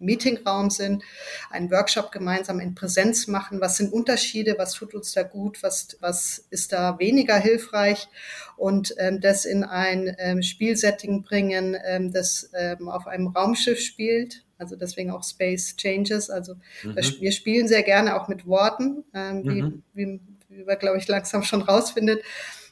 [0.00, 1.02] Meetingraum sind,
[1.50, 3.60] einen Workshop gemeinsam in Präsenz machen.
[3.60, 4.56] Was sind Unterschiede?
[4.58, 5.62] Was tut uns da gut?
[5.62, 8.08] Was, was ist da weniger hilfreich?
[8.56, 14.44] Und ähm, das in ein ähm, Spielsetting bringen, ähm, das ähm, auf einem Raumschiff spielt,
[14.58, 16.30] also deswegen auch Space Changes.
[16.30, 16.96] Also mhm.
[17.20, 19.82] wir spielen sehr gerne auch mit Worten, ähm, wie, mhm.
[19.94, 22.22] wie, wie man, glaube ich, langsam schon rausfindet,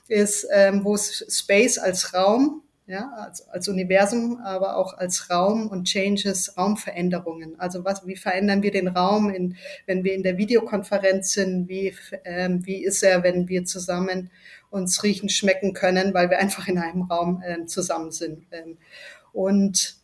[0.08, 5.68] ist, ähm, wo es Space als Raum, ja, als, als Universum, aber auch als Raum
[5.68, 7.58] und Changes, Raumveränderungen.
[7.58, 11.68] Also was, wie verändern wir den Raum, in, wenn wir in der Videokonferenz sind?
[11.68, 11.92] Wie,
[12.24, 14.30] ähm, wie ist er, wenn wir zusammen
[14.70, 18.46] uns riechen, schmecken können, weil wir einfach in einem Raum ähm, zusammen sind?
[18.52, 18.78] Ähm,
[19.32, 19.95] und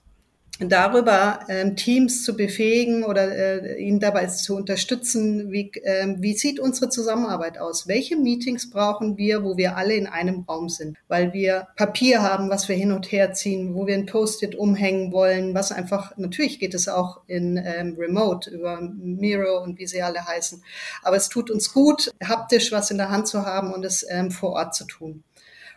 [0.69, 6.61] darüber ähm, Teams zu befähigen oder äh, ihnen dabei zu unterstützen, wie, äh, wie sieht
[6.61, 7.89] unsere Zusammenarbeit aus?
[7.89, 10.97] Welche Meetings brauchen wir, wo wir alle in einem Raum sind?
[11.09, 15.13] Weil wir Papier haben, was wir hin und her ziehen, wo wir ein Post-it umhängen
[15.13, 20.03] wollen, was einfach, natürlich geht es auch in ähm, Remote über Miro und wie sie
[20.03, 20.63] alle heißen.
[21.03, 24.31] Aber es tut uns gut, haptisch was in der Hand zu haben und es ähm,
[24.31, 25.23] vor Ort zu tun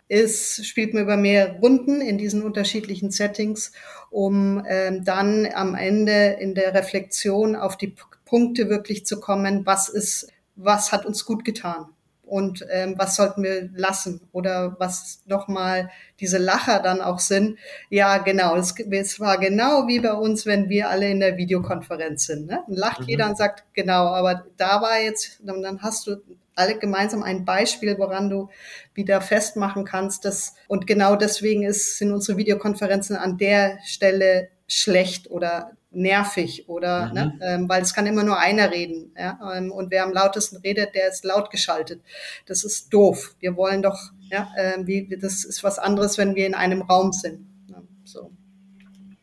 [0.08, 3.72] ist, spielt man über mehrere Runden in diesen unterschiedlichen Settings,
[4.12, 9.90] um ähm, dann am Ende in der Reflexion auf die Punkte wirklich zu kommen, was
[9.90, 11.88] ist, was hat uns gut getan
[12.26, 17.58] und ähm, was sollten wir lassen oder was nochmal diese Lacher dann auch sind.
[17.90, 22.26] Ja, genau, es, es, war genau wie bei uns, wenn wir alle in der Videokonferenz
[22.26, 22.48] sind.
[22.48, 22.64] Ne?
[22.68, 23.08] Dann lacht mhm.
[23.08, 26.18] jeder und sagt, genau, aber da war jetzt, dann hast du
[26.56, 28.50] alle gemeinsam ein Beispiel, woran du
[28.94, 30.26] wieder festmachen kannst.
[30.26, 37.08] Dass, und genau deswegen ist, sind unsere Videokonferenzen an der Stelle schlecht oder nervig oder
[37.08, 37.14] mhm.
[37.14, 40.58] ne, ähm, weil es kann immer nur einer reden ja, ähm, und wer am lautesten
[40.58, 42.02] redet, der ist laut geschaltet.
[42.46, 43.36] Das ist doof.
[43.40, 47.14] Wir wollen doch, ja, ähm, wie, das ist was anderes, wenn wir in einem Raum
[47.14, 47.48] sind.
[47.70, 48.32] Ja, so.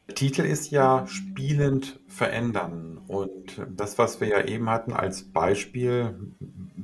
[0.08, 6.14] Der Titel ist ja spielend verändern und das, was wir ja eben hatten als Beispiel,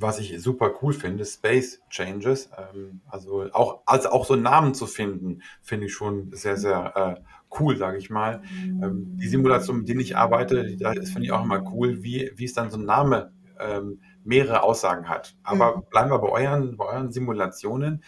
[0.01, 2.51] was ich super cool finde, Space Changes.
[2.57, 7.21] Ähm, also auch, also auch so Namen zu finden, finde ich schon sehr, sehr äh,
[7.59, 8.43] cool, sage ich mal.
[8.55, 12.45] Ähm, die Simulation, mit denen ich arbeite, da finde ich auch immer cool, wie, wie
[12.45, 15.37] es dann so ein Name ähm, mehrere Aussagen hat.
[15.43, 15.83] Aber mhm.
[15.91, 18.05] bleiben wir bei euren, bei euren Simulationen.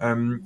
[0.00, 0.44] Ähm,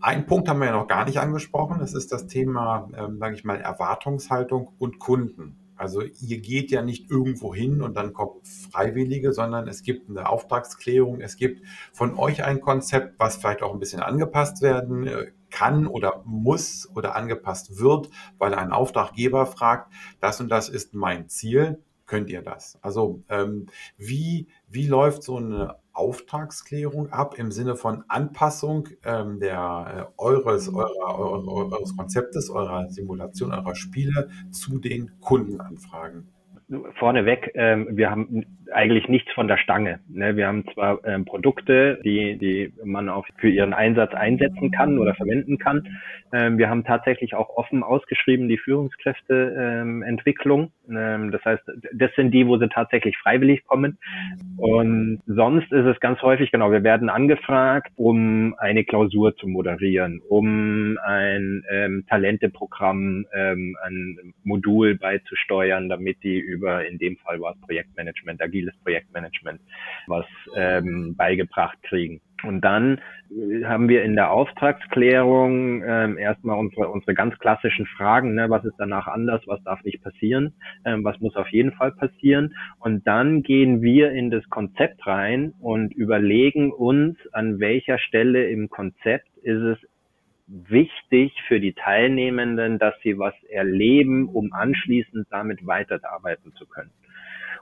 [0.00, 3.34] ein Punkt haben wir ja noch gar nicht angesprochen, das ist das Thema, ähm, sage
[3.34, 5.59] ich mal, Erwartungshaltung und Kunden.
[5.80, 10.28] Also ihr geht ja nicht irgendwo hin und dann kommen Freiwillige, sondern es gibt eine
[10.28, 15.32] Auftragsklärung, es gibt von euch ein Konzept, was vielleicht auch ein bisschen angepasst werden äh,
[15.48, 19.90] kann oder muss oder angepasst wird, weil ein Auftraggeber fragt,
[20.20, 22.76] das und das ist mein Ziel, könnt ihr das?
[22.82, 30.10] Also ähm, wie, wie läuft so eine Auftragsklärung ab im Sinne von Anpassung ähm, der,
[30.18, 36.28] äh, eures, eurer, eure, eures Konzeptes, eurer Simulation, eurer Spiele zu den Kundenanfragen?
[36.98, 39.98] Vorneweg, ähm, wir haben eigentlich nichts von der Stange.
[40.08, 40.36] Ne?
[40.36, 45.14] Wir haben zwar ähm, Produkte, die, die man auch für ihren Einsatz einsetzen kann oder
[45.14, 45.98] verwenden kann.
[46.32, 52.46] Ähm, wir haben tatsächlich auch offen ausgeschrieben die Führungskräfteentwicklung Ähm, das heißt, das sind die,
[52.46, 53.98] wo sie tatsächlich freiwillig kommen.
[54.56, 60.20] Und sonst ist es ganz häufig, genau, wir werden angefragt, um eine Klausur zu moderieren,
[60.28, 67.54] um ein ähm, Talenteprogramm, ähm, ein Modul beizusteuern, damit die über, in dem Fall war
[67.54, 69.60] es Projektmanagement, agiles Projektmanagement,
[70.06, 70.26] was
[70.56, 72.20] ähm, beigebracht kriegen.
[72.42, 73.00] Und dann
[73.30, 78.64] äh, haben wir in der Auftragsklärung ähm, erstmal unsere, unsere ganz klassischen Fragen, ne, was
[78.64, 82.54] ist danach anders, was darf nicht passieren, ähm, was muss auf jeden Fall passieren.
[82.78, 88.68] Und dann gehen wir in das Konzept rein und überlegen uns, an welcher Stelle im
[88.68, 89.78] Konzept ist es
[90.46, 96.90] wichtig für die Teilnehmenden, dass sie was erleben, um anschließend damit weiterarbeiten zu können.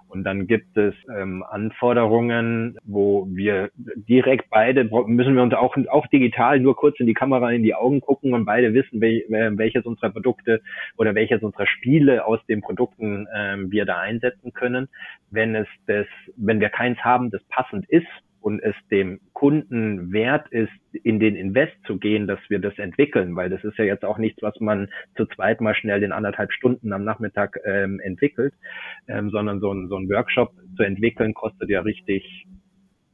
[0.09, 6.07] Und dann gibt es ähm, Anforderungen, wo wir direkt beide müssen wir uns auch auch
[6.07, 9.25] digital nur kurz in die Kamera in die Augen gucken und beide wissen, wel,
[9.59, 10.63] welches unserer Produkte
[10.97, 14.89] oder welches unserer Spiele aus den Produkten ähm, wir da einsetzen können.
[15.31, 18.07] Wenn es das, wenn wir keins haben, das passend ist,
[18.41, 23.37] und es dem Kunden wert ist, in den Invest zu gehen, dass wir das entwickeln,
[23.37, 26.53] weil das ist ja jetzt auch nichts, was man zu zweit mal schnell in anderthalb
[26.53, 28.55] Stunden am Nachmittag ähm, entwickelt,
[29.09, 32.47] ähm, sondern so ein, so ein Workshop zu entwickeln kostet ja richtig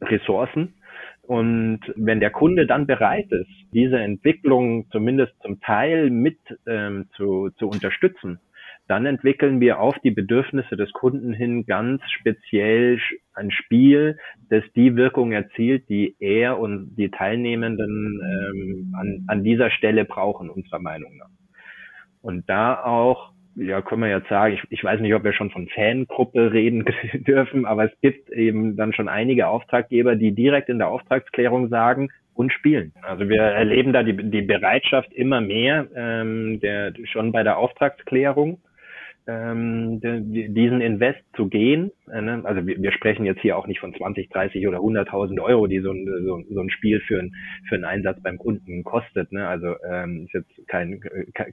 [0.01, 0.75] Ressourcen.
[1.23, 7.49] Und wenn der Kunde dann bereit ist, diese Entwicklung zumindest zum Teil mit ähm, zu,
[7.57, 8.41] zu unterstützen,
[8.87, 13.01] dann entwickeln wir auf die Bedürfnisse des Kunden hin ganz speziell
[13.33, 14.18] ein Spiel,
[14.51, 20.51] das die Wirkung erzielt, die er und die Teilnehmenden ähm, an, an dieser Stelle brauchen,
[20.51, 21.31] unserer Meinung nach.
[22.20, 25.51] Und da auch, ja, können wir jetzt sagen, ich, ich weiß nicht, ob wir schon
[25.51, 30.79] von Fangruppe reden dürfen, aber es gibt eben dann schon einige Auftraggeber, die direkt in
[30.79, 32.92] der Auftragsklärung sagen, und spielen.
[33.03, 38.59] Also wir erleben da die, die Bereitschaft immer mehr, ähm, der, schon bei der Auftragsklärung
[39.27, 41.91] ähm, diesen Invest zu gehen.
[42.13, 42.43] Äh, ne?
[42.45, 45.81] Also wir, wir, sprechen jetzt hier auch nicht von 20, 30 oder 100.000 Euro, die
[45.81, 47.33] so ein, so, so, ein Spiel für, ein,
[47.69, 49.33] für einen Einsatz beim Kunden kostet.
[49.33, 49.47] Ne?
[49.47, 51.01] Also ähm, ist jetzt kein,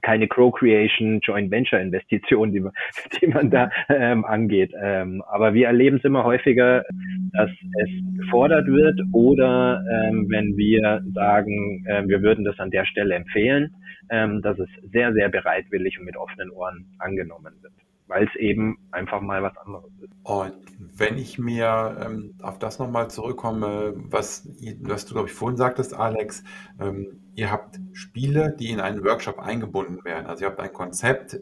[0.02, 2.72] keine Co-Creation, Joint Venture Investition, die, man,
[3.20, 4.72] die man da ähm, angeht.
[4.80, 6.84] Ähm, aber wir erleben es immer häufiger,
[7.32, 12.84] dass es gefordert wird oder ähm, wenn wir sagen, äh, wir würden das an der
[12.84, 13.74] Stelle empfehlen,
[14.10, 17.72] ähm, dass es sehr, sehr bereitwillig und mit offenen Ohren angenommen wird,
[18.06, 20.12] weil es eben einfach mal was anderes ist.
[20.22, 24.48] Und wenn ich mir ähm, auf das nochmal zurückkomme, was,
[24.82, 26.44] was du, glaube ich, vorhin sagtest, Alex,
[26.80, 30.26] ähm, ihr habt Spiele, die in einen Workshop eingebunden werden.
[30.26, 31.40] Also ihr habt ein Konzept,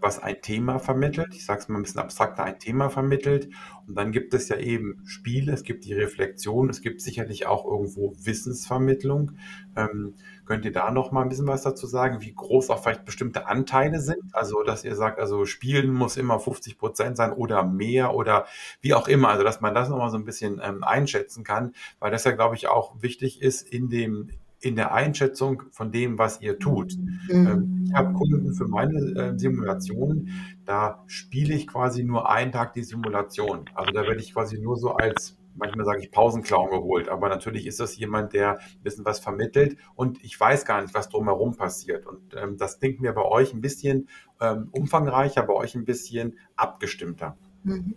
[0.00, 1.34] was ein Thema vermittelt.
[1.34, 3.48] Ich sage es mal ein bisschen abstrakter, ein Thema vermittelt.
[3.86, 7.64] Und dann gibt es ja eben Spiele, es gibt die Reflexion, es gibt sicherlich auch
[7.64, 9.32] irgendwo Wissensvermittlung.
[9.76, 10.14] Ähm,
[10.52, 13.46] könnt ihr da noch mal ein bisschen was dazu sagen, wie groß auch vielleicht bestimmte
[13.46, 14.20] Anteile sind?
[14.32, 18.44] Also, dass ihr sagt, also Spielen muss immer 50 Prozent sein oder mehr oder
[18.82, 19.30] wie auch immer.
[19.30, 22.32] Also, dass man das noch mal so ein bisschen ähm, einschätzen kann, weil das ja,
[22.32, 24.28] glaube ich, auch wichtig ist in dem
[24.60, 26.98] in der Einschätzung von dem, was ihr tut.
[26.98, 27.46] Mhm.
[27.46, 30.28] Ähm, ich habe Kunden für meine äh, Simulationen,
[30.66, 33.70] da spiele ich quasi nur einen Tag die Simulation.
[33.74, 37.66] Also da werde ich quasi nur so als, manchmal sage ich Pausenclown geholt, aber natürlich
[37.66, 41.56] ist das jemand, der ein bisschen was vermittelt und ich weiß gar nicht, was drumherum
[41.56, 42.06] passiert.
[42.06, 44.08] Und ähm, das klingt mir bei euch ein bisschen
[44.40, 47.36] ähm, umfangreicher, bei euch ein bisschen abgestimmter.
[47.64, 47.94] Mhm.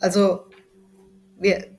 [0.00, 0.46] Also
[1.38, 1.78] wir,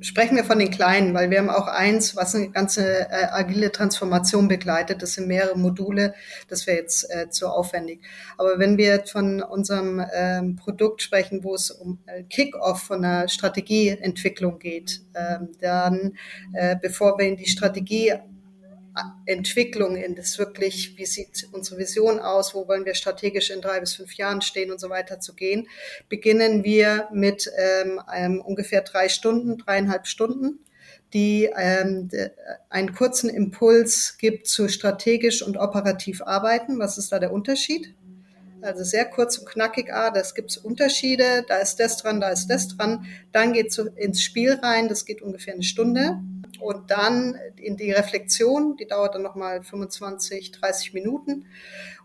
[0.00, 3.70] sprechen wir von den kleinen, weil wir haben auch eins, was eine ganze äh, agile
[3.72, 5.02] Transformation begleitet.
[5.02, 6.14] Das sind mehrere Module.
[6.48, 8.00] Das wäre jetzt äh, zu aufwendig.
[8.38, 13.28] Aber wenn wir von unserem ähm, Produkt sprechen, wo es um äh, Kick-off von einer
[13.28, 16.16] Strategieentwicklung geht, ähm, dann,
[16.52, 18.14] äh, bevor wir in die Strategie
[19.26, 23.80] Entwicklung in das wirklich, wie sieht unsere Vision aus, wo wollen wir strategisch in drei
[23.80, 25.68] bis fünf Jahren stehen und so weiter zu gehen,
[26.08, 30.60] beginnen wir mit ähm, einem ungefähr drei Stunden, dreieinhalb Stunden,
[31.12, 32.08] die ähm,
[32.68, 36.78] einen kurzen Impuls gibt zu strategisch und operativ arbeiten.
[36.78, 37.94] Was ist da der Unterschied?
[38.62, 42.48] Also sehr kurz und knackig, ah, das gibt's Unterschiede, da ist das dran, da ist
[42.48, 43.06] das dran.
[43.32, 46.20] Dann geht's so ins Spiel rein, das geht ungefähr eine Stunde
[46.60, 51.46] und dann in die Reflexion, die dauert dann nochmal 25, 30 Minuten.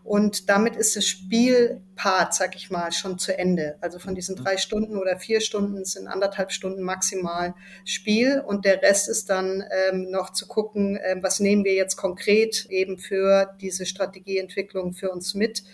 [0.06, 3.76] Und damit ist das Spielpart, sag ich mal, schon zu Ende.
[3.80, 7.54] Also von diesen drei Stunden oder vier Stunden sind anderthalb Stunden maximal
[7.84, 8.40] Spiel.
[8.40, 12.66] Und der Rest ist dann ähm, noch zu gucken, äh, was nehmen wir jetzt konkret
[12.66, 15.64] eben für diese Strategieentwicklung für uns mit.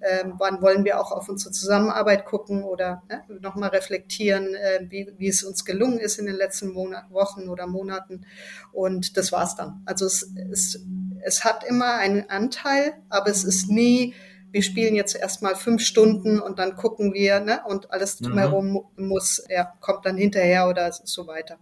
[0.00, 5.12] Ähm, wann wollen wir auch auf unsere Zusammenarbeit gucken oder ne, nochmal reflektieren, äh, wie,
[5.18, 8.26] wie es uns gelungen ist in den letzten Monat, Wochen oder Monaten.
[8.72, 9.82] Und das war's dann.
[9.86, 10.84] Also es, es,
[11.22, 14.14] es hat immer einen Anteil, aber es ist nie
[14.50, 18.26] wir spielen jetzt erstmal fünf Stunden und dann gucken wir, ne, und alles mhm.
[18.26, 19.08] drumherum mhm.
[19.08, 21.58] muss, ja, kommt dann hinterher oder so weiter.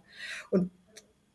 [0.49, 0.71] Und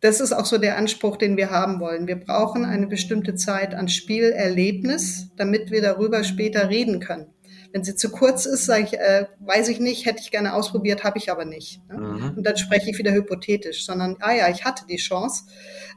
[0.03, 2.09] das ist auch so der Anspruch, den wir haben wollen.
[2.09, 7.33] Wir brauchen eine bestimmte Zeit an Spielerlebnis, damit wir darüber später reden können.
[7.73, 11.05] Wenn sie zu kurz ist, sage ich, äh, weiß ich nicht, hätte ich gerne ausprobiert,
[11.05, 11.81] habe ich aber nicht.
[11.89, 11.99] Ne?
[11.99, 12.35] Mhm.
[12.37, 15.45] Und dann spreche ich wieder hypothetisch, sondern, ah ja, ich hatte die Chance.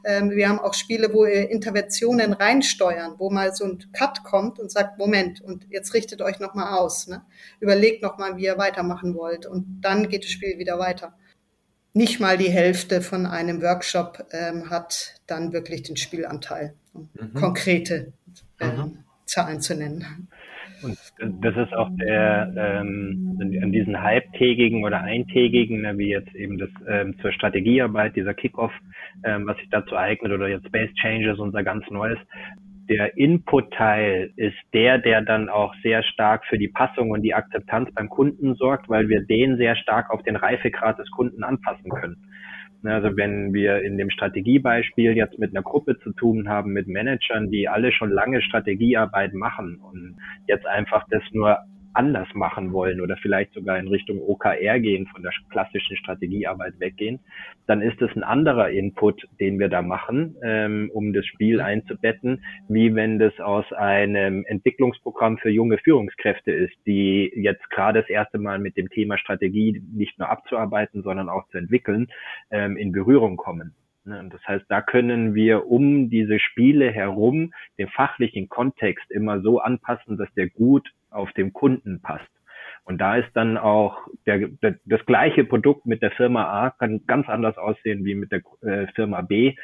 [0.04, 4.60] Ähm, wir haben auch Spiele, wo wir Interventionen reinsteuern, wo mal so ein Cut kommt
[4.60, 7.08] und sagt, Moment, und jetzt richtet euch nochmal aus.
[7.08, 7.22] Ne?
[7.58, 9.46] Überlegt nochmal, wie ihr weitermachen wollt.
[9.46, 11.12] Und dann geht das Spiel wieder weiter.
[11.96, 17.32] Nicht mal die Hälfte von einem Workshop ähm, hat dann wirklich den Spielanteil, um mhm.
[17.32, 18.12] konkrete
[18.60, 18.98] äh, mhm.
[19.24, 20.28] Zahlen zu nennen.
[20.82, 20.98] Und
[21.40, 26.68] das ist auch der, ähm, an diesen halbtägigen oder eintägigen, ne, wie jetzt eben das
[26.86, 28.72] ähm, zur Strategiearbeit, dieser Kickoff,
[29.24, 32.18] ähm, was sich dazu eignet, oder jetzt Space Changes, unser ganz neues.
[32.88, 37.92] Der Input-Teil ist der, der dann auch sehr stark für die Passung und die Akzeptanz
[37.92, 42.16] beim Kunden sorgt, weil wir den sehr stark auf den Reifegrad des Kunden anpassen können.
[42.82, 46.86] Ne, also wenn wir in dem Strategiebeispiel jetzt mit einer Gruppe zu tun haben, mit
[46.86, 50.16] Managern, die alle schon lange Strategiearbeit machen und
[50.46, 51.58] jetzt einfach das nur
[51.96, 57.20] anders machen wollen oder vielleicht sogar in Richtung OKR gehen, von der klassischen Strategiearbeit weggehen,
[57.66, 62.44] dann ist es ein anderer Input, den wir da machen, ähm, um das Spiel einzubetten,
[62.68, 68.38] wie wenn das aus einem Entwicklungsprogramm für junge Führungskräfte ist, die jetzt gerade das erste
[68.38, 72.08] Mal mit dem Thema Strategie nicht nur abzuarbeiten, sondern auch zu entwickeln,
[72.50, 73.74] ähm, in Berührung kommen.
[74.06, 79.58] Ne, das heißt, da können wir um diese Spiele herum den fachlichen Kontext immer so
[79.58, 82.28] anpassen, dass der gut auf dem Kunden passt.
[82.84, 87.04] Und da ist dann auch der, der, das gleiche Produkt mit der Firma A kann
[87.06, 89.56] ganz anders aussehen wie mit der äh, Firma B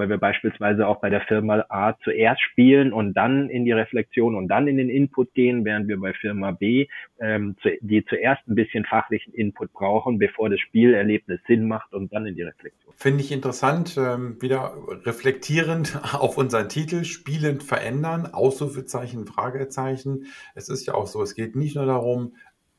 [0.00, 4.34] weil wir beispielsweise auch bei der Firma A zuerst spielen und dann in die Reflexion
[4.34, 6.88] und dann in den Input gehen, während wir bei Firma B,
[7.20, 12.14] ähm, zu, die zuerst ein bisschen fachlichen Input brauchen, bevor das Spielerlebnis Sinn macht und
[12.14, 12.94] dann in die Reflexion.
[12.96, 14.72] Finde ich interessant, ähm, wieder
[15.04, 20.24] reflektierend auf unseren Titel, spielend verändern, Ausrufezeichen, Fragezeichen.
[20.54, 22.32] Es ist ja auch so, es geht nicht nur darum,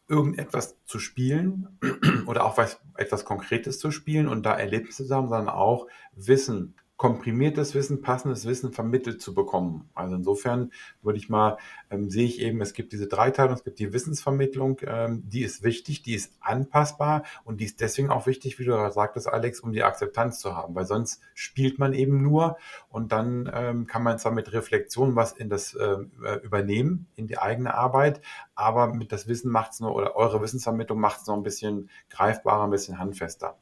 [0.08, 1.80] irgendetwas zu spielen
[2.26, 6.76] oder auch was, etwas Konkretes zu spielen und da Erlebnisse zu haben, sondern auch Wissen
[7.02, 9.90] komprimiertes Wissen, passendes Wissen vermittelt zu bekommen.
[9.96, 10.72] Also insofern
[11.02, 11.58] würde ich mal,
[11.90, 15.64] ähm, sehe ich eben, es gibt diese Dreiteilung, es gibt die Wissensvermittlung, ähm, die ist
[15.64, 19.72] wichtig, die ist anpassbar und die ist deswegen auch wichtig, wie du sagtest, Alex, um
[19.72, 24.20] die Akzeptanz zu haben, weil sonst spielt man eben nur und dann ähm, kann man
[24.20, 25.98] zwar mit Reflexion was in das äh,
[26.44, 28.22] übernehmen, in die eigene Arbeit,
[28.54, 31.90] aber mit das Wissen macht es nur, oder eure Wissensvermittlung macht es noch ein bisschen
[32.12, 33.58] greifbarer, ein bisschen handfester.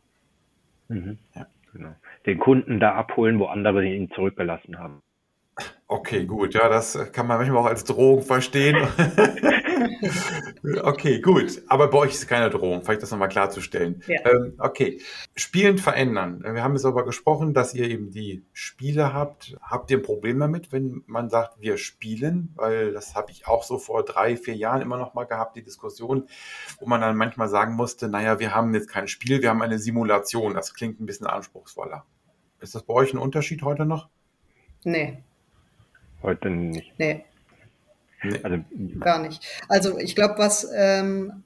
[0.90, 1.20] Mhm.
[1.34, 1.48] Ja.
[1.74, 1.96] Genau
[2.26, 5.02] den Kunden da abholen, wo andere ihn zurückgelassen haben.
[5.88, 6.54] Okay, gut.
[6.54, 8.78] Ja, das kann man manchmal auch als Drohung verstehen.
[10.84, 11.62] okay, gut.
[11.68, 14.04] Aber bei euch ist keine Drohung, vielleicht das nochmal klarzustellen.
[14.08, 14.26] Ja.
[14.26, 15.02] Ähm, okay.
[15.36, 16.44] Spielen verändern.
[16.44, 19.58] Wir haben jetzt aber gesprochen, dass ihr eben die Spiele habt.
[19.62, 22.54] Habt ihr ein Problem damit, wenn man sagt, wir spielen?
[22.56, 25.64] Weil das habe ich auch so vor drei, vier Jahren immer noch mal gehabt, die
[25.64, 26.28] Diskussion,
[26.80, 29.80] wo man dann manchmal sagen musste, naja, wir haben jetzt kein Spiel, wir haben eine
[29.80, 30.54] Simulation.
[30.54, 32.06] Das klingt ein bisschen anspruchsvoller.
[32.60, 34.10] Ist das bei euch ein Unterschied heute noch?
[34.84, 35.24] Nee.
[36.22, 36.94] Heute nicht.
[36.98, 37.26] Nee.
[38.24, 38.40] Nee.
[38.44, 38.58] Also,
[39.00, 39.46] Gar nicht.
[39.68, 41.44] Also ich glaube, was, ähm,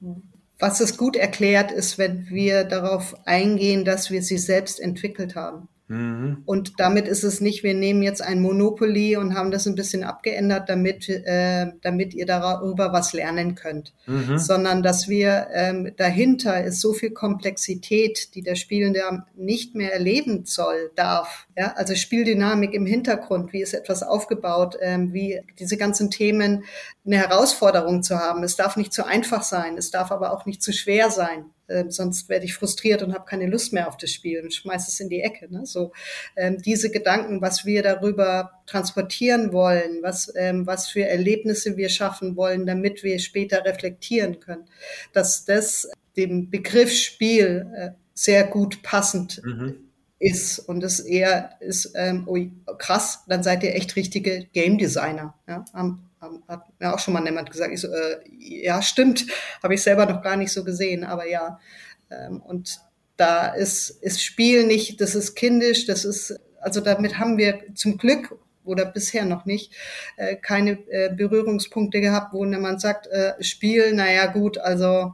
[0.60, 5.68] was es gut erklärt, ist, wenn wir darauf eingehen, dass wir sie selbst entwickelt haben.
[5.88, 6.44] Mhm.
[6.46, 10.04] Und damit ist es nicht, wir nehmen jetzt ein Monopoly und haben das ein bisschen
[10.04, 14.38] abgeändert, damit, äh, damit ihr darüber was lernen könnt, mhm.
[14.38, 19.02] sondern dass wir ähm, dahinter ist so viel Komplexität, die der Spielende
[19.36, 21.48] nicht mehr erleben soll, darf.
[21.58, 26.64] Ja, also Spieldynamik im Hintergrund, wie ist etwas aufgebaut, ähm, wie diese ganzen Themen
[27.06, 28.44] eine Herausforderung zu haben.
[28.44, 31.46] Es darf nicht zu einfach sein, es darf aber auch nicht zu schwer sein.
[31.70, 34.90] Ähm, sonst werde ich frustriert und habe keine Lust mehr auf das Spiel und schmeiße
[34.90, 35.52] es in die Ecke.
[35.52, 35.66] Ne?
[35.66, 35.94] So
[36.36, 42.36] ähm, diese Gedanken, was wir darüber transportieren wollen, was ähm, was für Erlebnisse wir schaffen
[42.36, 44.66] wollen, damit wir später reflektieren können,
[45.14, 49.76] dass das dem Begriff Spiel äh, sehr gut passend mhm.
[50.20, 55.34] ist und es eher ist ähm, ui, krass, dann seid ihr echt richtige Game Designer.
[55.48, 55.66] Ja?
[55.74, 56.04] Am,
[56.48, 57.74] hat mir auch schon mal jemand gesagt.
[57.74, 59.26] Ich so, äh, ja, stimmt,
[59.62, 61.60] habe ich selber noch gar nicht so gesehen, aber ja.
[62.10, 62.80] Ähm, und
[63.18, 67.98] da ist, ist Spiel nicht, das ist kindisch, das ist, also damit haben wir zum
[67.98, 69.74] Glück oder bisher noch nicht
[70.18, 75.14] äh, keine äh, Berührungspunkte gehabt, wo jemand sagt, äh, Spiel, naja gut, also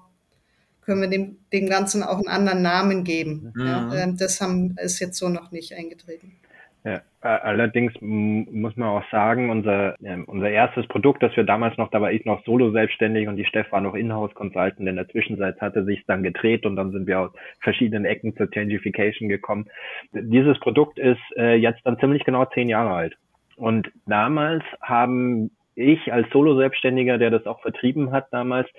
[0.82, 3.52] können wir dem, dem Ganzen auch einen anderen Namen geben.
[3.56, 3.66] Mhm.
[3.66, 6.38] Ja, äh, das haben, ist jetzt so noch nicht eingetreten.
[6.86, 11.92] Ja, allerdings muss man auch sagen, unser, äh, unser erstes Produkt, das wir damals noch,
[11.92, 14.88] da war ich noch solo selbstständig und die Steff war noch Inhouse-Consultant.
[14.88, 18.50] In der Zwischenzeit hatte sich dann gedreht und dann sind wir aus verschiedenen Ecken zur
[18.50, 19.68] Changification gekommen.
[20.14, 23.18] Dieses Produkt ist äh, jetzt dann ziemlich genau zehn Jahre alt.
[23.58, 28.70] Und damals haben ich als Solo-Selbstständiger, der das auch vertrieben hat damals,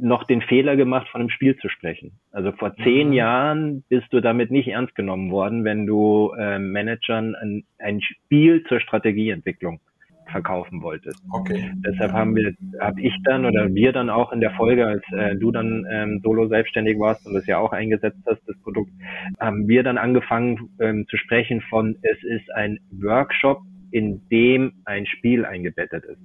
[0.00, 2.12] noch den Fehler gemacht, von einem Spiel zu sprechen.
[2.30, 3.14] Also vor zehn mhm.
[3.14, 8.64] Jahren bist du damit nicht ernst genommen worden, wenn du äh, Managern ein, ein Spiel
[8.68, 9.80] zur Strategieentwicklung
[10.30, 11.22] verkaufen wolltest.
[11.32, 11.72] Okay.
[11.76, 15.36] Deshalb haben wir, habe ich dann oder wir dann auch in der Folge, als äh,
[15.36, 18.90] du dann ähm, solo selbstständig warst und das ja auch eingesetzt hast, das Produkt,
[19.40, 25.06] haben wir dann angefangen ähm, zu sprechen von, es ist ein Workshop, in dem ein
[25.06, 26.20] Spiel eingebettet ist.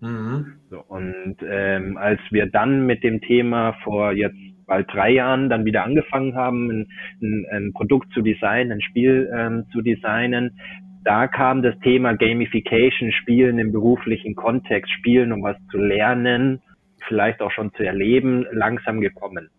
[0.00, 0.54] Mhm.
[0.70, 4.36] So, und ähm, als wir dann mit dem Thema vor jetzt
[4.66, 6.88] bald drei Jahren dann wieder angefangen haben, ein,
[7.20, 10.58] ein, ein Produkt zu designen, ein Spiel ähm, zu designen,
[11.04, 16.62] da kam das Thema Gamification, Spielen im beruflichen Kontext, Spielen, um was zu lernen,
[17.08, 19.50] vielleicht auch schon zu erleben, langsam gekommen.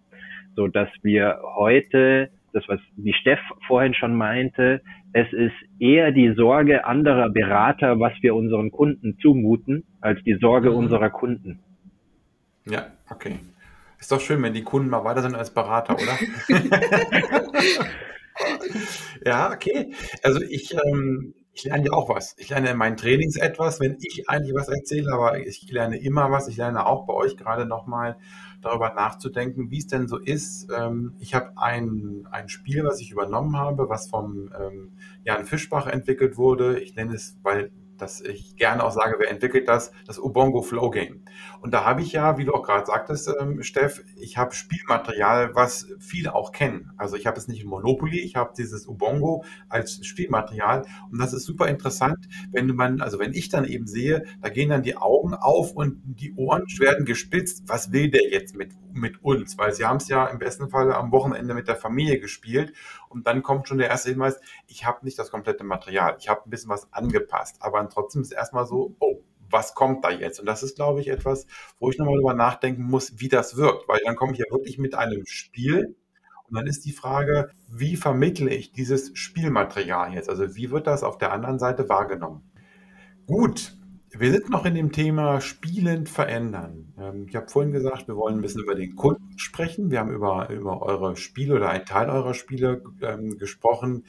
[0.56, 4.82] So dass wir heute das, was die Steff vorhin schon meinte,
[5.14, 10.72] es ist eher die Sorge anderer Berater, was wir unseren Kunden zumuten, als die Sorge
[10.72, 10.78] mhm.
[10.78, 11.60] unserer Kunden.
[12.66, 13.40] Ja, okay.
[14.00, 16.18] Ist doch schön, wenn die Kunden mal weiter sind als Berater, oder?
[19.26, 19.94] ja, okay.
[20.24, 22.36] Also ich, ähm, ich lerne ja auch was.
[22.38, 26.32] Ich lerne in meinen Trainings etwas, wenn ich eigentlich was erzähle, aber ich lerne immer
[26.32, 26.48] was.
[26.48, 28.18] Ich lerne auch bei euch gerade nochmal
[28.62, 30.70] darüber nachzudenken, wie es denn so ist.
[30.76, 34.92] Ähm, ich habe ein, ein Spiel, was ich übernommen habe, was vom ähm,
[35.24, 36.80] Jan Fischbach entwickelt wurde.
[36.80, 37.72] Ich nenne es, weil
[38.02, 39.92] dass ich gerne auch sage, wer entwickelt das?
[40.08, 41.24] Das Ubongo Flow Game.
[41.62, 45.54] Und da habe ich ja, wie du auch gerade sagtest, ähm, Steff, ich habe Spielmaterial,
[45.54, 46.92] was viele auch kennen.
[46.98, 51.34] Also ich habe es nicht in Monopoly, ich habe dieses Ubongo als Spielmaterial und das
[51.34, 52.18] ist super interessant,
[52.52, 56.02] wenn man, also wenn ich dann eben sehe, da gehen dann die Augen auf und
[56.04, 57.64] die Ohren werden gespitzt.
[57.68, 59.58] Was will der jetzt mit, mit uns?
[59.58, 62.74] Weil sie haben es ja im besten Fall am Wochenende mit der Familie gespielt
[63.12, 66.42] und dann kommt schon der erste Hinweis, ich habe nicht das komplette Material, ich habe
[66.46, 70.40] ein bisschen was angepasst, aber trotzdem ist erstmal so, oh, was kommt da jetzt?
[70.40, 71.46] Und das ist, glaube ich, etwas,
[71.80, 74.78] wo ich nochmal drüber nachdenken muss, wie das wirkt, weil dann komme ich ja wirklich
[74.78, 75.96] mit einem Spiel
[76.52, 80.30] und dann ist die Frage, wie vermittle ich dieses Spielmaterial jetzt?
[80.30, 82.52] Also wie wird das auf der anderen Seite wahrgenommen?
[83.26, 83.78] Gut,
[84.22, 86.94] wir sind noch in dem Thema Spielend verändern.
[87.00, 89.90] Ähm, ich habe vorhin gesagt, wir wollen ein bisschen über den Kunden sprechen.
[89.90, 94.06] Wir haben über, über eure Spiele oder einen Teil eurer Spiele ähm, gesprochen.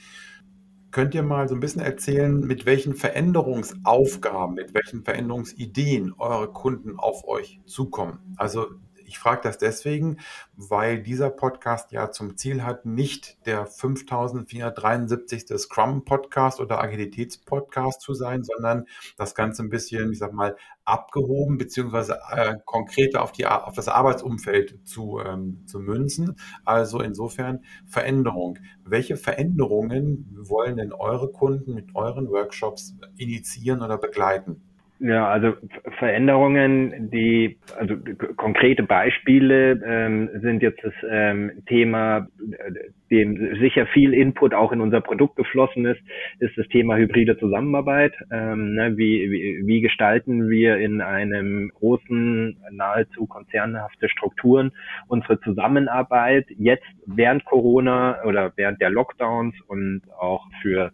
[0.91, 6.99] Könnt ihr mal so ein bisschen erzählen, mit welchen Veränderungsaufgaben, mit welchen Veränderungsideen eure Kunden
[6.99, 8.19] auf euch zukommen?
[8.37, 8.67] Also
[9.13, 10.17] ich frage das deswegen,
[10.57, 15.59] weil dieser Podcast ja zum Ziel hat, nicht der 5473.
[15.59, 18.87] Scrum-Podcast oder Agilitäts-Podcast zu sein, sondern
[19.19, 20.57] das Ganze ein bisschen, ich sag mal,
[20.87, 26.37] abgehoben beziehungsweise äh, konkreter auf, die, auf das Arbeitsumfeld zu, ähm, zu münzen.
[26.65, 28.61] Also insofern Veränderung.
[28.83, 34.63] Welche Veränderungen wollen denn eure Kunden mit euren Workshops initiieren oder begleiten?
[35.05, 35.55] Ja, also
[35.99, 37.97] Veränderungen, die, also
[38.37, 42.29] konkrete Beispiele ähm, sind jetzt das ähm, Thema,
[43.11, 46.01] dem sicher viel Input auch in unser Produkt geflossen ist,
[46.39, 48.15] ist das Thema hybride Zusammenarbeit.
[48.31, 54.71] Ähm, ne, wie, wie, wie gestalten wir in einem großen, nahezu konzernhafte Strukturen
[55.09, 60.93] unsere Zusammenarbeit jetzt während Corona oder während der Lockdowns und auch für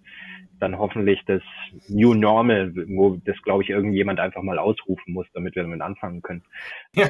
[0.60, 1.42] dann hoffentlich das
[1.88, 6.22] New Normal, wo das, glaube ich, irgendjemand einfach mal ausrufen muss, damit wir damit anfangen
[6.22, 6.42] können.
[6.94, 7.06] Ja.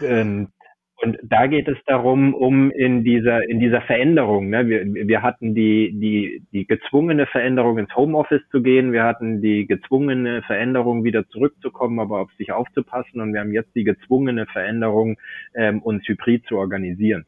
[0.00, 0.48] Äh, ähm,
[1.02, 4.68] und da geht es darum, um in dieser, in dieser Veränderung, ne?
[4.68, 9.66] wir, wir hatten die, die, die gezwungene Veränderung ins Homeoffice zu gehen, wir hatten die
[9.66, 15.16] gezwungene Veränderung wieder zurückzukommen, aber auf sich aufzupassen und wir haben jetzt die gezwungene Veränderung,
[15.54, 17.24] ähm, uns hybrid zu organisieren.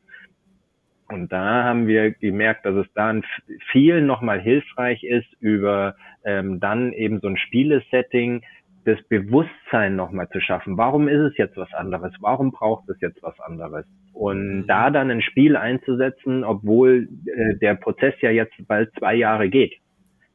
[1.12, 3.22] Und da haben wir gemerkt, dass es dann
[3.70, 5.94] vielen nochmal hilfreich ist, über
[6.24, 8.42] ähm, dann eben so ein Spielesetting
[8.84, 10.76] das Bewusstsein nochmal zu schaffen.
[10.76, 12.12] Warum ist es jetzt was anderes?
[12.20, 13.84] Warum braucht es jetzt was anderes?
[14.12, 14.66] Und mhm.
[14.66, 19.74] da dann ein Spiel einzusetzen, obwohl äh, der Prozess ja jetzt bald zwei Jahre geht.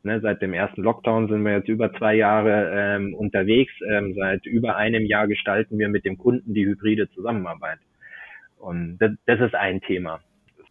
[0.04, 3.74] Ne, seit dem ersten Lockdown sind wir jetzt über zwei Jahre ähm, unterwegs.
[3.90, 7.80] Ähm, seit über einem Jahr gestalten wir mit dem Kunden die hybride Zusammenarbeit.
[8.60, 10.22] Und das, das ist ein Thema.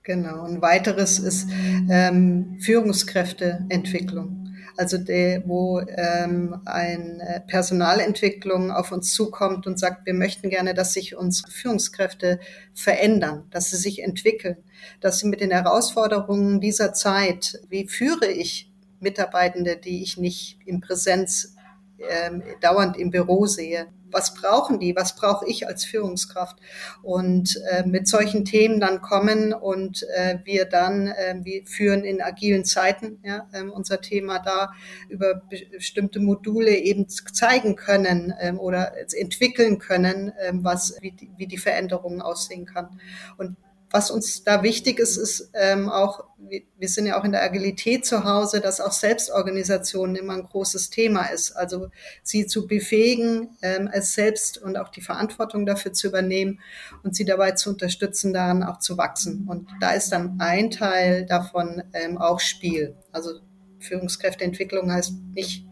[0.06, 0.44] Genau.
[0.44, 1.48] Ein weiteres ist
[1.90, 4.54] ähm, Führungskräfteentwicklung.
[4.76, 10.92] Also der, wo ähm, eine Personalentwicklung auf uns zukommt und sagt, wir möchten gerne, dass
[10.92, 12.38] sich unsere Führungskräfte
[12.72, 14.58] verändern, dass sie sich entwickeln,
[15.00, 20.80] dass sie mit den Herausforderungen dieser Zeit, wie führe ich Mitarbeitende, die ich nicht in
[20.80, 21.56] Präsenz
[21.98, 23.88] ähm, dauernd im Büro sehe.
[24.10, 24.94] Was brauchen die?
[24.96, 26.58] Was brauche ich als Führungskraft?
[27.02, 32.22] Und äh, mit solchen Themen dann kommen und äh, wir dann, äh, wir führen in
[32.22, 34.72] agilen Zeiten ja, äh, unser Thema da
[35.08, 41.46] über bestimmte Module eben zeigen können äh, oder entwickeln können, äh, was, wie die, wie
[41.46, 43.00] die Veränderungen aussehen kann.
[43.36, 43.56] Und
[43.90, 48.04] was uns da wichtig ist, ist ähm, auch, wir sind ja auch in der Agilität
[48.04, 51.52] zu Hause, dass auch Selbstorganisation immer ein großes Thema ist.
[51.52, 51.88] Also
[52.22, 56.60] sie zu befähigen, ähm, als selbst und auch die Verantwortung dafür zu übernehmen
[57.04, 59.46] und sie dabei zu unterstützen, daran auch zu wachsen.
[59.48, 62.96] Und da ist dann ein Teil davon ähm, auch Spiel.
[63.12, 63.40] Also
[63.78, 65.64] Führungskräfteentwicklung heißt nicht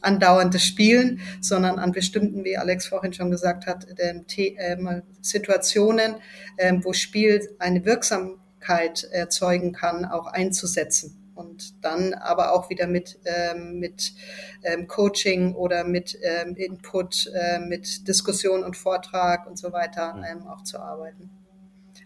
[0.00, 6.16] andauerndes Spielen, sondern an bestimmten, wie Alex vorhin schon gesagt hat, ähm, äh, Situationen,
[6.56, 11.14] äh, wo Spiel eine Wirksamkeit erzeugen kann, auch einzusetzen.
[11.34, 14.12] Und dann aber auch wieder mit, ähm, mit
[14.64, 20.48] ähm, Coaching oder mit ähm, Input, äh, mit Diskussion und Vortrag und so weiter ähm,
[20.48, 21.30] auch zu arbeiten.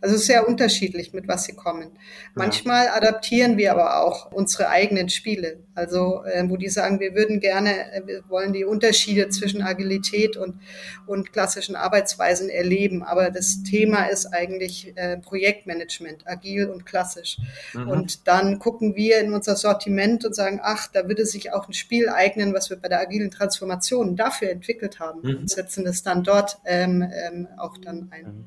[0.02, 1.92] Also sehr unterschiedlich, mit was sie kommen.
[2.34, 2.94] Manchmal ja.
[2.94, 5.60] adaptieren wir aber auch unsere eigenen Spiele.
[5.76, 10.36] Also äh, wo die sagen, wir würden gerne, äh, wir wollen die Unterschiede zwischen Agilität
[10.36, 10.60] und,
[11.06, 13.04] und klassischen Arbeitsweisen erleben.
[13.04, 17.38] Aber das Thema ist eigentlich äh, Projektmanagement, agil und klassisch.
[17.72, 17.88] Mhm.
[17.88, 21.74] Und dann gucken wir in unser Sortiment und sagen, ach, da würde sich auch ein
[21.74, 25.36] Spiel eignen, was wir bei der agilen Transformation dafür entwickelt haben mhm.
[25.36, 28.24] und setzen es dann dort ähm, ähm, auch dann ein.
[28.24, 28.44] Mhm.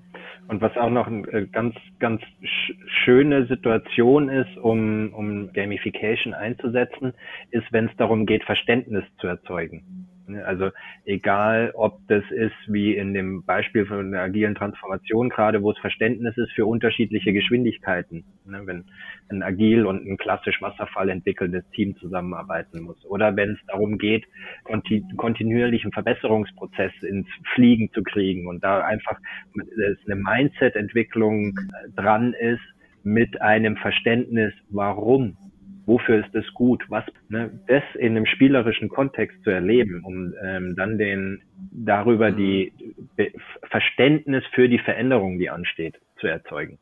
[0.47, 2.21] Und was auch noch eine äh, ganz, ganz
[3.03, 7.13] schöne Situation ist, um, um Gamification einzusetzen,
[7.51, 10.04] ist, wenn es darum geht, Verständnis zu erzeugen.
[10.27, 10.71] Ne, also
[11.05, 15.77] egal, ob das ist wie in dem Beispiel von der agilen Transformation gerade, wo es
[15.77, 18.85] Verständnis ist für unterschiedliche Geschwindigkeiten, ne, wenn
[19.29, 23.05] ein agil und ein klassisch Wasserfall entwickelndes Team zusammenarbeiten muss.
[23.05, 24.25] Oder wenn es darum geht,
[25.17, 29.19] kontinuierlichen Verbesserungsprozess ins Fliegen zu kriegen und da einfach
[29.53, 31.59] eine Mindset-Entwicklung
[31.95, 32.63] dran ist
[33.03, 35.37] mit einem Verständnis, warum
[35.85, 40.75] wofür ist es gut, was, ne, das in einem spielerischen Kontext zu erleben, um ähm,
[40.75, 42.73] dann den darüber die
[43.15, 43.31] Be
[43.69, 46.79] Verständnis für die Veränderung, die ansteht, zu erzeugen.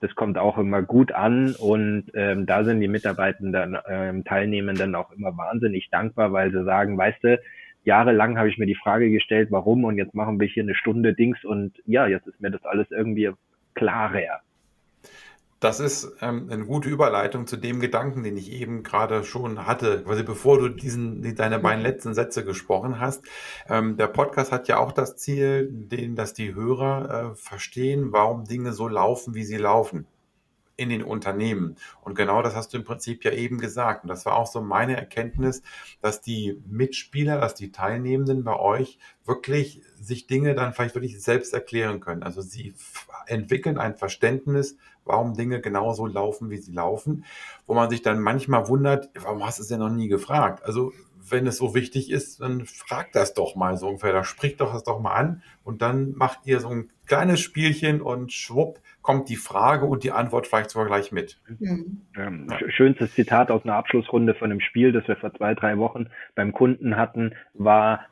[0.00, 5.12] Das kommt auch immer gut an und ähm, da sind die Mitarbeitenden, ähm, Teilnehmenden auch
[5.12, 7.38] immer wahnsinnig dankbar, weil sie sagen, weißt du,
[7.84, 11.14] jahrelang habe ich mir die Frage gestellt, warum und jetzt machen wir hier eine Stunde
[11.14, 13.30] Dings und ja, jetzt ist mir das alles irgendwie
[13.74, 14.40] klarer.
[15.60, 20.02] Das ist ähm, eine gute Überleitung zu dem Gedanken, den ich eben gerade schon hatte,
[20.04, 23.22] quasi bevor du diesen, die, deine beiden letzten Sätze gesprochen hast.
[23.68, 28.46] Ähm, der Podcast hat ja auch das Ziel, den, dass die Hörer äh, verstehen, warum
[28.46, 30.06] Dinge so laufen, wie sie laufen
[30.80, 31.76] in den Unternehmen.
[32.00, 34.04] Und genau das hast du im Prinzip ja eben gesagt.
[34.04, 35.60] Und das war auch so meine Erkenntnis,
[36.00, 41.52] dass die Mitspieler, dass die Teilnehmenden bei euch wirklich sich Dinge dann vielleicht wirklich selbst
[41.52, 42.22] erklären können.
[42.22, 42.72] Also sie
[43.26, 44.78] entwickeln ein Verständnis,
[45.10, 47.24] warum Dinge genauso laufen, wie sie laufen,
[47.66, 50.64] wo man sich dann manchmal wundert, warum hast du es denn noch nie gefragt?
[50.64, 50.92] Also
[51.28, 54.12] wenn es so wichtig ist, dann fragt das doch mal so ungefähr.
[54.12, 58.00] Da spricht doch das doch mal an und dann macht ihr so ein kleines Spielchen
[58.00, 61.40] und schwupp kommt die Frage und die Antwort vielleicht sogar gleich mit.
[61.58, 62.02] Mhm.
[62.16, 66.08] Ähm, schönstes Zitat aus einer Abschlussrunde von einem Spiel, das wir vor zwei, drei Wochen
[66.34, 68.06] beim Kunden hatten, war,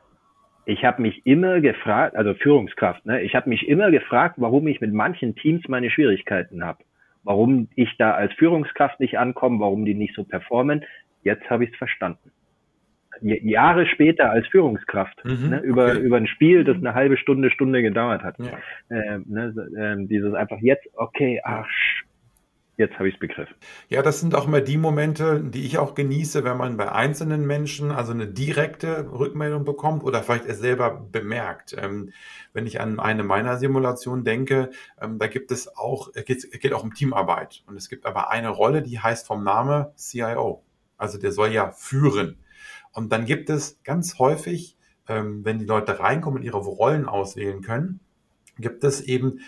[0.64, 4.80] ich habe mich immer gefragt, also Führungskraft, ne, ich habe mich immer gefragt, warum ich
[4.80, 6.82] mit manchen Teams meine Schwierigkeiten habe.
[7.28, 10.86] Warum ich da als Führungskraft nicht ankomme, warum die nicht so performen.
[11.24, 12.32] Jetzt habe ich es verstanden.
[13.20, 16.00] Jahre später als Führungskraft mhm, ne, über okay.
[16.00, 18.36] über ein Spiel, das eine halbe Stunde Stunde gedauert hat.
[18.38, 18.58] Ja.
[18.90, 21.68] Ähm, ne, ähm, dieses einfach jetzt okay, ach
[22.78, 23.56] Jetzt habe ich es begriffen.
[23.88, 27.44] Ja, das sind auch immer die Momente, die ich auch genieße, wenn man bei einzelnen
[27.44, 31.74] Menschen also eine direkte Rückmeldung bekommt oder vielleicht es selber bemerkt.
[31.76, 32.12] Ähm,
[32.52, 34.70] wenn ich an eine meiner Simulationen denke,
[35.00, 37.64] ähm, da gibt es auch, es geht, es geht auch um Teamarbeit.
[37.66, 40.62] Und es gibt aber eine Rolle, die heißt vom Name CIO.
[40.96, 42.38] Also der soll ja führen.
[42.92, 44.76] Und dann gibt es ganz häufig,
[45.08, 47.98] ähm, wenn die Leute reinkommen und ihre Rollen auswählen können,
[48.58, 49.40] gibt es eben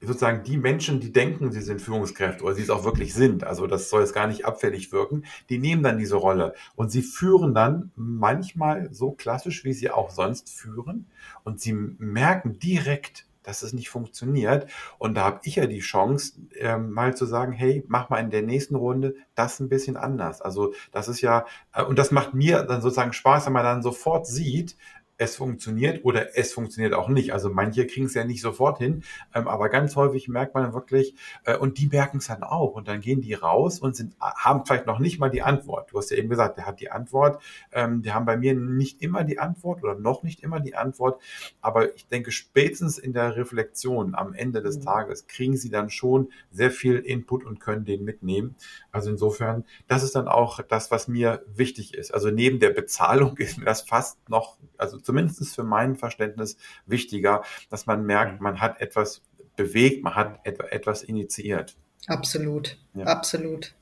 [0.00, 3.66] sozusagen die Menschen, die denken, sie sind Führungskräfte oder sie es auch wirklich sind, also
[3.66, 7.54] das soll jetzt gar nicht abfällig wirken, die nehmen dann diese Rolle und sie führen
[7.54, 11.06] dann manchmal so klassisch, wie sie auch sonst führen
[11.44, 14.68] und sie merken direkt, dass es nicht funktioniert.
[14.98, 18.30] Und da habe ich ja die Chance, ähm, mal zu sagen, hey, mach mal in
[18.30, 20.42] der nächsten Runde das ein bisschen anders.
[20.42, 23.82] Also das ist ja, äh, und das macht mir dann sozusagen Spaß, wenn man dann
[23.82, 24.76] sofort sieht,
[25.18, 27.32] es funktioniert oder es funktioniert auch nicht.
[27.32, 29.02] Also manche kriegen es ja nicht sofort hin,
[29.34, 31.14] ähm, aber ganz häufig merkt man wirklich,
[31.44, 32.74] äh, und die merken es dann auch.
[32.74, 35.92] Und dann gehen die raus und sind, haben vielleicht noch nicht mal die Antwort.
[35.92, 37.42] Du hast ja eben gesagt, der hat die Antwort.
[37.72, 41.22] Ähm, die haben bei mir nicht immer die Antwort oder noch nicht immer die Antwort.
[41.60, 44.82] Aber ich denke, spätestens in der Reflexion am Ende des mhm.
[44.82, 48.56] Tages kriegen sie dann schon sehr viel Input und können den mitnehmen.
[48.92, 52.12] Also insofern, das ist dann auch das, was mir wichtig ist.
[52.12, 57.42] Also neben der Bezahlung ist mir das fast noch, also zumindest für mein Verständnis wichtiger,
[57.70, 58.42] dass man merkt, mhm.
[58.42, 59.22] man hat etwas
[59.56, 61.76] bewegt, man hat etwas initiiert.
[62.06, 63.04] Absolut, ja.
[63.06, 63.74] absolut.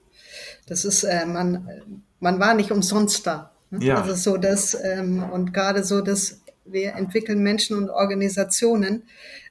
[0.67, 3.53] Das ist, äh, man, man war nicht umsonst da.
[3.71, 3.85] Ne?
[3.85, 4.01] Ja.
[4.01, 9.05] Also so das, ähm, und gerade so, dass wir entwickeln Menschen und Organisationen,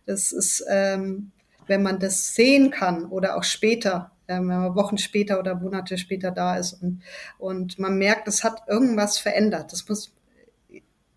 [0.05, 1.31] das ist, ähm,
[1.67, 5.97] wenn man das sehen kann oder auch später, äh, wenn man Wochen später oder Monate
[5.97, 7.01] später da ist und,
[7.37, 9.71] und man merkt, es hat irgendwas verändert.
[9.71, 10.13] Das muss,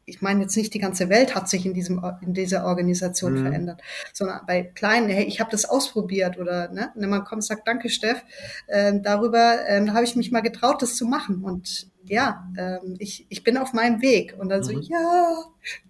[0.07, 3.43] ich meine jetzt nicht die ganze Welt hat sich in diesem in dieser Organisation mhm.
[3.43, 3.83] verändert,
[4.13, 7.91] sondern bei kleinen, hey, ich habe das ausprobiert oder ne, wenn man kommt sagt, danke
[7.91, 8.23] Steff,
[8.69, 13.27] äh, darüber äh, habe ich mich mal getraut, das zu machen und ja, ähm, ich,
[13.29, 14.65] ich bin auf meinem Weg und dann mhm.
[14.65, 15.35] so, ja,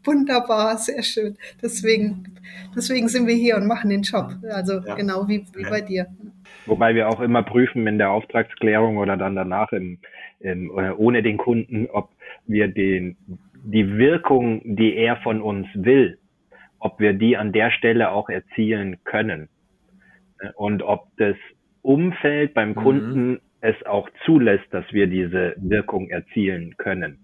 [0.02, 1.36] wunderbar, sehr schön.
[1.62, 2.38] Deswegen,
[2.74, 4.34] deswegen sind wir hier und machen den Job.
[4.50, 4.94] Also ja.
[4.94, 6.06] genau wie, wie bei dir.
[6.64, 9.98] Wobei wir auch immer prüfen in der Auftragsklärung oder dann danach im,
[10.40, 12.08] im, ohne den Kunden, ob
[12.46, 13.16] wir den
[13.66, 16.18] die Wirkung, die er von uns will,
[16.78, 19.48] ob wir die an der Stelle auch erzielen können.
[20.54, 21.36] Und ob das
[21.82, 22.74] Umfeld beim mhm.
[22.74, 23.40] Kunden mhm.
[23.60, 27.18] es auch zulässt, dass wir diese Wirkung erzielen können.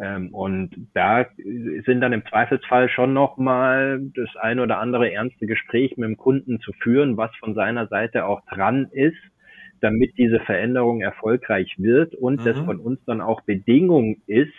[0.00, 1.26] Ähm, und da
[1.84, 6.60] sind dann im Zweifelsfall schon nochmal das ein oder andere ernste Gespräch mit dem Kunden
[6.60, 9.18] zu führen, was von seiner Seite auch dran ist,
[9.80, 12.44] damit diese Veränderung erfolgreich wird und mhm.
[12.44, 14.54] das von uns dann auch Bedingung ist,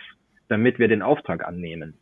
[0.48, 1.94] damit wir den Auftrag annehmen.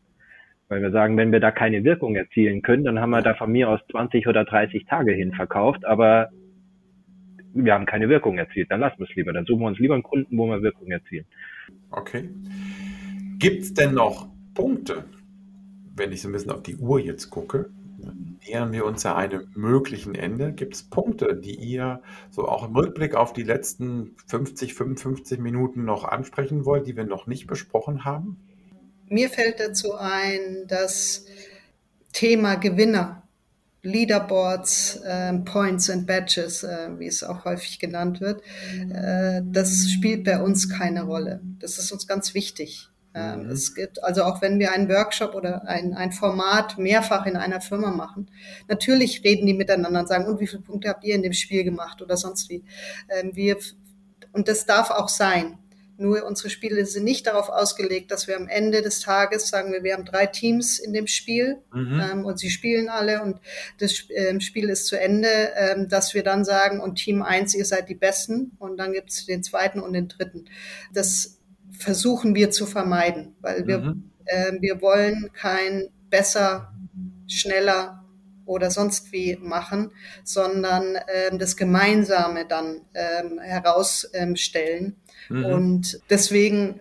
[0.69, 3.53] Weil wir sagen, wenn wir da keine Wirkung erzielen können, dann haben wir da von
[3.53, 6.31] mir aus 20 oder 30 Tage hin verkauft, aber
[7.55, 8.71] wir haben keine Wirkung erzielt.
[8.71, 9.33] Dann lassen wir es lieber.
[9.33, 11.27] Dann suchen wir uns lieber einen Kunden, wo wir Wirkung erzielen.
[11.91, 12.31] Okay.
[13.39, 15.05] Gibt es denn noch Punkte,
[15.95, 17.71] wenn ich so ein bisschen auf die Uhr jetzt gucke,
[18.47, 20.53] nähern wir uns ja einem möglichen Ende.
[20.53, 25.85] Gibt es Punkte, die ihr so auch im Rückblick auf die letzten 50, 55 Minuten
[25.85, 28.41] noch ansprechen wollt, die wir noch nicht besprochen haben?
[29.09, 31.27] Mir fällt dazu ein, das
[32.13, 33.23] Thema Gewinner,
[33.83, 38.43] Leaderboards, äh, Points and Badges, äh, wie es auch häufig genannt wird,
[38.93, 41.41] äh, das spielt bei uns keine Rolle.
[41.59, 42.92] Das ist uns ganz wichtig.
[43.15, 43.51] Ähm, mhm.
[43.51, 47.61] Es gibt, also auch wenn wir einen Workshop oder ein, ein Format mehrfach in einer
[47.61, 48.31] Firma machen,
[48.69, 51.65] natürlich reden die miteinander und sagen, und wie viele Punkte habt ihr in dem Spiel
[51.65, 52.65] gemacht oder sonst wie.
[53.09, 53.57] Ähm, wir,
[54.33, 55.59] und das darf auch sein.
[55.99, 59.85] Nur unsere Spiele sind nicht darauf ausgelegt, dass wir am Ende des Tages sagen wir,
[59.85, 62.01] wir haben drei Teams in dem Spiel mhm.
[62.01, 63.39] ähm, und sie spielen alle und
[63.79, 67.67] das ähm, Spiel ist zu Ende, ähm, dass wir dann sagen, und Team eins ihr
[67.67, 70.47] seid die Besten und dann gibt's den zweiten und den dritten.
[70.93, 71.42] Das
[71.83, 74.11] versuchen wir zu vermeiden, weil wir, mhm.
[74.25, 76.73] äh, wir wollen kein besser,
[77.27, 78.05] schneller
[78.45, 79.91] oder sonst wie machen,
[80.25, 84.97] sondern äh, das Gemeinsame dann ähm, herausstellen.
[85.29, 85.45] Mhm.
[85.45, 86.81] Und deswegen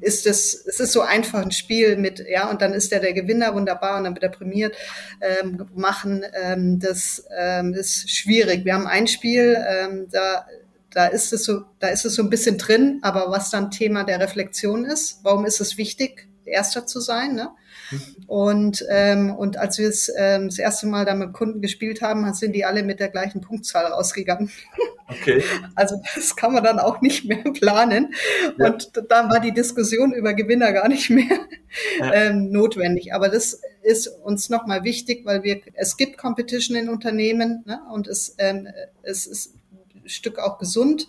[0.00, 3.12] ist es, es ist so einfach ein Spiel mit, ja, und dann ist der der
[3.12, 4.76] Gewinner wunderbar und dann wird er prämiert.
[5.20, 8.64] Ähm, machen, ähm, das ähm, ist schwierig.
[8.64, 10.46] Wir haben ein Spiel, ähm, da
[10.94, 14.04] da ist es so, da ist es so ein bisschen drin, aber was dann Thema
[14.04, 17.50] der Reflexion ist, warum ist es wichtig, Erster zu sein, ne?
[18.26, 22.32] Und, ähm, und als wir es ähm, das erste Mal da mit Kunden gespielt haben,
[22.34, 24.50] sind die alle mit der gleichen Punktzahl rausgegangen.
[25.06, 25.44] Okay.
[25.74, 28.14] Also das kann man dann auch nicht mehr planen.
[28.58, 28.68] Ja.
[28.68, 31.40] Und dann war die Diskussion über Gewinner gar nicht mehr
[32.00, 32.10] ja.
[32.14, 33.12] ähm, notwendig.
[33.12, 37.80] Aber das ist uns nochmal wichtig, weil wir es gibt Competition in Unternehmen ne?
[37.92, 38.66] und es, ähm,
[39.02, 39.52] es ist
[40.06, 41.08] Stück auch gesund.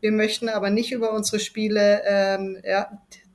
[0.00, 2.90] Wir möchten aber nicht über unsere Spiele, ähm, ja,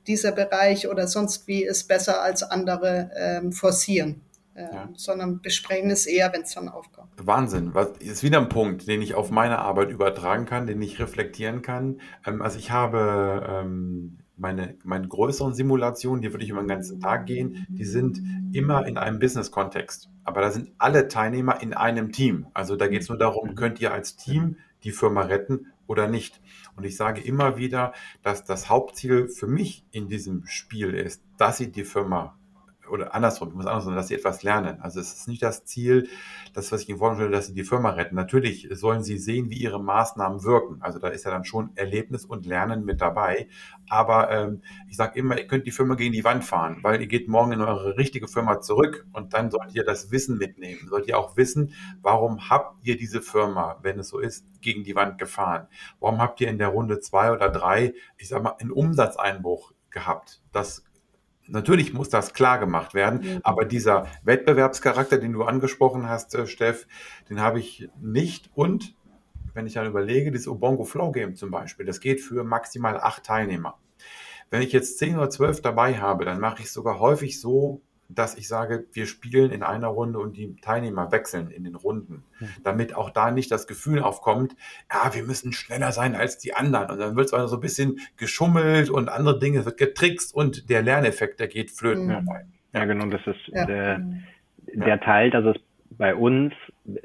[0.06, 4.22] dieser Bereich oder sonst wie ist besser als andere ähm, forcieren.
[4.56, 4.88] Äh, ja.
[4.96, 7.10] sondern besprechen es eher, wenn es dann aufkommt.
[7.18, 7.74] Wahnsinn.
[7.74, 11.60] Was, ist wieder ein Punkt, den ich auf meine Arbeit übertragen kann, den ich reflektieren
[11.60, 12.00] kann.
[12.26, 17.00] Ähm, also ich habe ähm, meine, meine größeren Simulationen, die würde ich über den ganzen
[17.00, 20.08] Tag gehen, die sind immer in einem Business-Kontext.
[20.24, 22.46] Aber da sind alle Teilnehmer in einem Team.
[22.54, 26.40] Also da geht es nur darum, könnt ihr als Team die Firma retten oder nicht.
[26.76, 31.58] Und ich sage immer wieder, dass das Hauptziel für mich in diesem Spiel ist, dass
[31.58, 32.38] sie die Firma
[32.88, 34.80] oder andersrum, ich muss andersrum, dass sie etwas lernen.
[34.80, 36.08] Also es ist nicht das Ziel,
[36.54, 38.14] das, was ich Ihnen vorstelle, dass sie die Firma retten.
[38.14, 40.78] Natürlich sollen sie sehen, wie ihre Maßnahmen wirken.
[40.80, 43.48] Also da ist ja dann schon Erlebnis und Lernen mit dabei.
[43.88, 47.06] Aber ähm, ich sage immer, ihr könnt die Firma gegen die Wand fahren, weil ihr
[47.06, 50.88] geht morgen in eure richtige Firma zurück und dann sollt ihr das Wissen mitnehmen.
[50.88, 54.96] Sollt ihr auch wissen, warum habt ihr diese Firma, wenn es so ist, gegen die
[54.96, 55.68] Wand gefahren?
[56.00, 60.42] Warum habt ihr in der Runde zwei oder drei, ich sag mal, einen Umsatzeinbruch gehabt?
[60.52, 60.85] Das
[61.48, 63.40] Natürlich muss das klar gemacht werden, mhm.
[63.42, 66.86] aber dieser Wettbewerbscharakter, den du angesprochen hast, äh, Steff,
[67.30, 68.50] den habe ich nicht.
[68.54, 68.94] Und
[69.54, 73.24] wenn ich dann überlege, das Ubongo Flow Game zum Beispiel, das geht für maximal acht
[73.24, 73.78] Teilnehmer.
[74.50, 77.80] Wenn ich jetzt zehn oder zwölf dabei habe, dann mache ich es sogar häufig so,
[78.08, 82.24] dass ich sage, wir spielen in einer Runde und die Teilnehmer wechseln in den Runden,
[82.38, 82.48] hm.
[82.62, 84.54] damit auch da nicht das Gefühl aufkommt,
[84.92, 86.90] ja, wir müssen schneller sein als die anderen.
[86.90, 90.70] Und dann wird es also so ein bisschen geschummelt und andere Dinge, wird getrickst und
[90.70, 92.20] der Lerneffekt, der geht flöten ja.
[92.20, 92.46] dabei.
[92.72, 93.64] Ja, genau, das ist ja.
[93.64, 94.06] der,
[94.74, 96.52] der Teil, dass es bei uns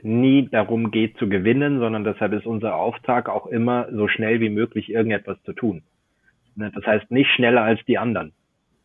[0.02, 4.50] nie darum geht zu gewinnen, sondern deshalb ist unser Auftrag auch immer so schnell wie
[4.50, 5.84] möglich irgendetwas zu tun.
[6.56, 8.34] Ne, das heißt nicht schneller als die anderen.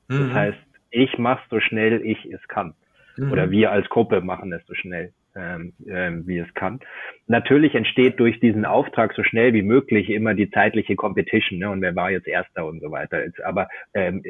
[0.09, 0.35] Das mhm.
[0.35, 0.59] heißt,
[0.97, 2.75] ich mache so schnell ich es kann.
[3.17, 3.33] Mhm.
[3.33, 6.81] Oder wir als Gruppe machen es so schnell ähm, ähm, wie es kann.
[7.27, 11.71] Natürlich entsteht durch diesen Auftrag so schnell wie möglich immer die zeitliche Competition, ne?
[11.71, 13.19] Und wer war jetzt Erster und so weiter.
[13.45, 14.23] Aber ähm,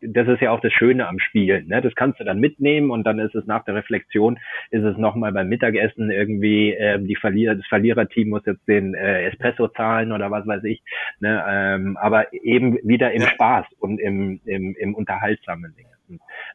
[0.00, 1.68] das ist ja auch das Schöne am Spielen.
[1.68, 1.80] Ne?
[1.80, 4.38] Das kannst du dann mitnehmen und dann ist es nach der Reflexion,
[4.70, 9.26] ist es nochmal beim Mittagessen irgendwie, ähm, die Verlierer, das Verliererteam muss jetzt den äh,
[9.26, 10.82] Espresso zahlen oder was weiß ich.
[11.20, 11.44] Ne?
[11.48, 13.28] Ähm, aber eben wieder im.
[13.28, 15.86] Spaß und im, im, im unterhaltsamen Ding.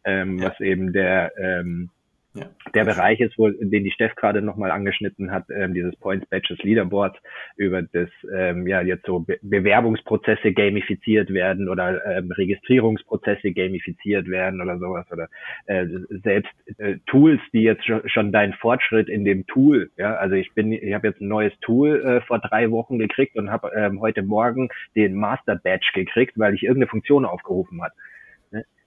[0.04, 0.50] Ähm, ja.
[0.50, 1.90] Was eben der ähm,
[2.36, 2.48] ja.
[2.74, 6.58] Der Bereich ist wohl, den die Steff gerade nochmal angeschnitten hat, ähm, dieses Points Badges
[6.64, 7.20] Leaderboards,
[7.58, 14.62] über das ähm, ja jetzt so Be Bewerbungsprozesse gamifiziert werden oder ähm, Registrierungsprozesse gamifiziert werden
[14.62, 15.30] oder sowas oder
[15.68, 15.86] äh,
[16.24, 20.52] selbst äh, Tools, die jetzt schon, schon deinen Fortschritt in dem Tool, ja, also ich
[20.56, 24.02] bin, ich habe jetzt ein neues Tool äh, vor drei Wochen gekriegt und habe ähm,
[24.02, 27.94] heute Morgen den Master Badge gekriegt, weil ich irgendeine Funktion aufgerufen hat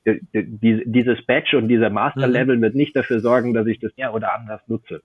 [0.07, 2.63] die, dieses Badge und dieser Master-Level mhm.
[2.63, 5.03] wird nicht dafür sorgen, dass ich das ja oder anders nutze.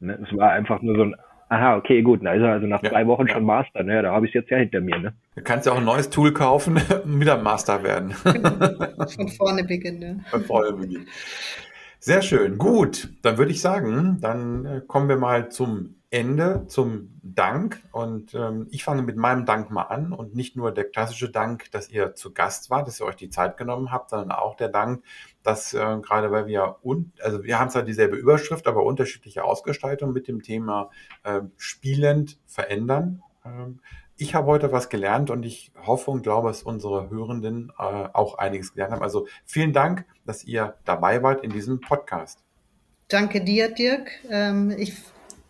[0.00, 0.18] Ne?
[0.22, 1.16] Es war einfach nur so ein,
[1.48, 4.02] aha, okay, gut, na ist er also nach ja, drei Wochen schon Master, ne?
[4.02, 5.14] Da habe ich es jetzt ja hinter mir, ne?
[5.34, 8.12] Du kannst ja auch ein neues Tool kaufen und wieder Master werden.
[8.12, 9.98] Von vorne beginnen.
[9.98, 10.24] Ne?
[10.30, 11.06] Von vorne beginnen.
[12.00, 13.08] Sehr schön, gut.
[13.22, 17.82] Dann würde ich sagen, dann äh, kommen wir mal zum Ende, zum Dank.
[17.92, 20.12] Und ähm, ich fange mit meinem Dank mal an.
[20.12, 23.30] Und nicht nur der klassische Dank, dass ihr zu Gast wart, dass ihr euch die
[23.30, 25.04] Zeit genommen habt, sondern auch der Dank,
[25.42, 30.12] dass äh, gerade weil wir, un also wir haben zwar dieselbe Überschrift, aber unterschiedliche Ausgestaltung
[30.12, 30.90] mit dem Thema
[31.24, 33.22] äh, spielend verändern.
[33.44, 33.80] Ähm,
[34.16, 38.36] ich habe heute was gelernt und ich hoffe und glaube, dass unsere Hörenden äh, auch
[38.36, 39.02] einiges gelernt haben.
[39.02, 42.42] Also vielen Dank, dass ihr dabei wart in diesem Podcast.
[43.06, 44.10] Danke dir, Dirk.
[44.28, 44.94] Ähm, ich,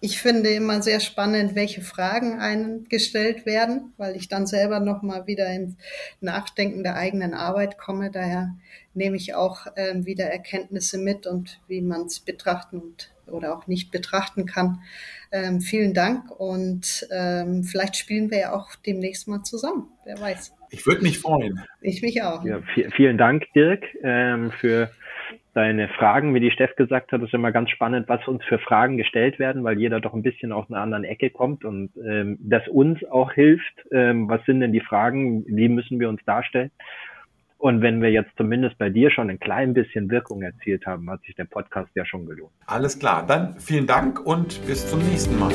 [0.01, 5.27] ich finde immer sehr spannend, welche Fragen einem gestellt werden, weil ich dann selber nochmal
[5.27, 5.77] wieder ins
[6.21, 8.11] Nachdenken der eigenen Arbeit komme.
[8.11, 8.55] Daher
[8.95, 13.67] nehme ich auch ähm, wieder Erkenntnisse mit und wie man es betrachten und, oder auch
[13.67, 14.83] nicht betrachten kann.
[15.33, 19.89] Ähm, vielen Dank und ähm, vielleicht spielen wir ja auch demnächst mal zusammen.
[20.05, 20.53] Wer weiß.
[20.71, 21.65] Ich würde mich freuen.
[21.81, 22.45] Ich mich auch.
[22.45, 22.61] Ja,
[22.95, 24.91] vielen Dank, Dirk, ähm, für
[25.59, 26.35] deine Fragen.
[26.35, 29.65] Wie die Steff gesagt hat, ist immer ganz spannend, was uns für Fragen gestellt werden,
[29.65, 33.33] weil jeder doch ein bisschen aus einer anderen Ecke kommt und ähm, das uns auch
[33.33, 33.75] hilft.
[33.91, 35.45] Ähm, was sind denn die Fragen?
[35.49, 36.71] Wie müssen wir uns darstellen?
[37.57, 41.23] Und wenn wir jetzt zumindest bei dir schon ein klein bisschen Wirkung erzielt haben, hat
[41.23, 42.53] sich der Podcast ja schon gelohnt.
[42.67, 45.53] Alles klar, dann vielen Dank und bis zum nächsten Mal.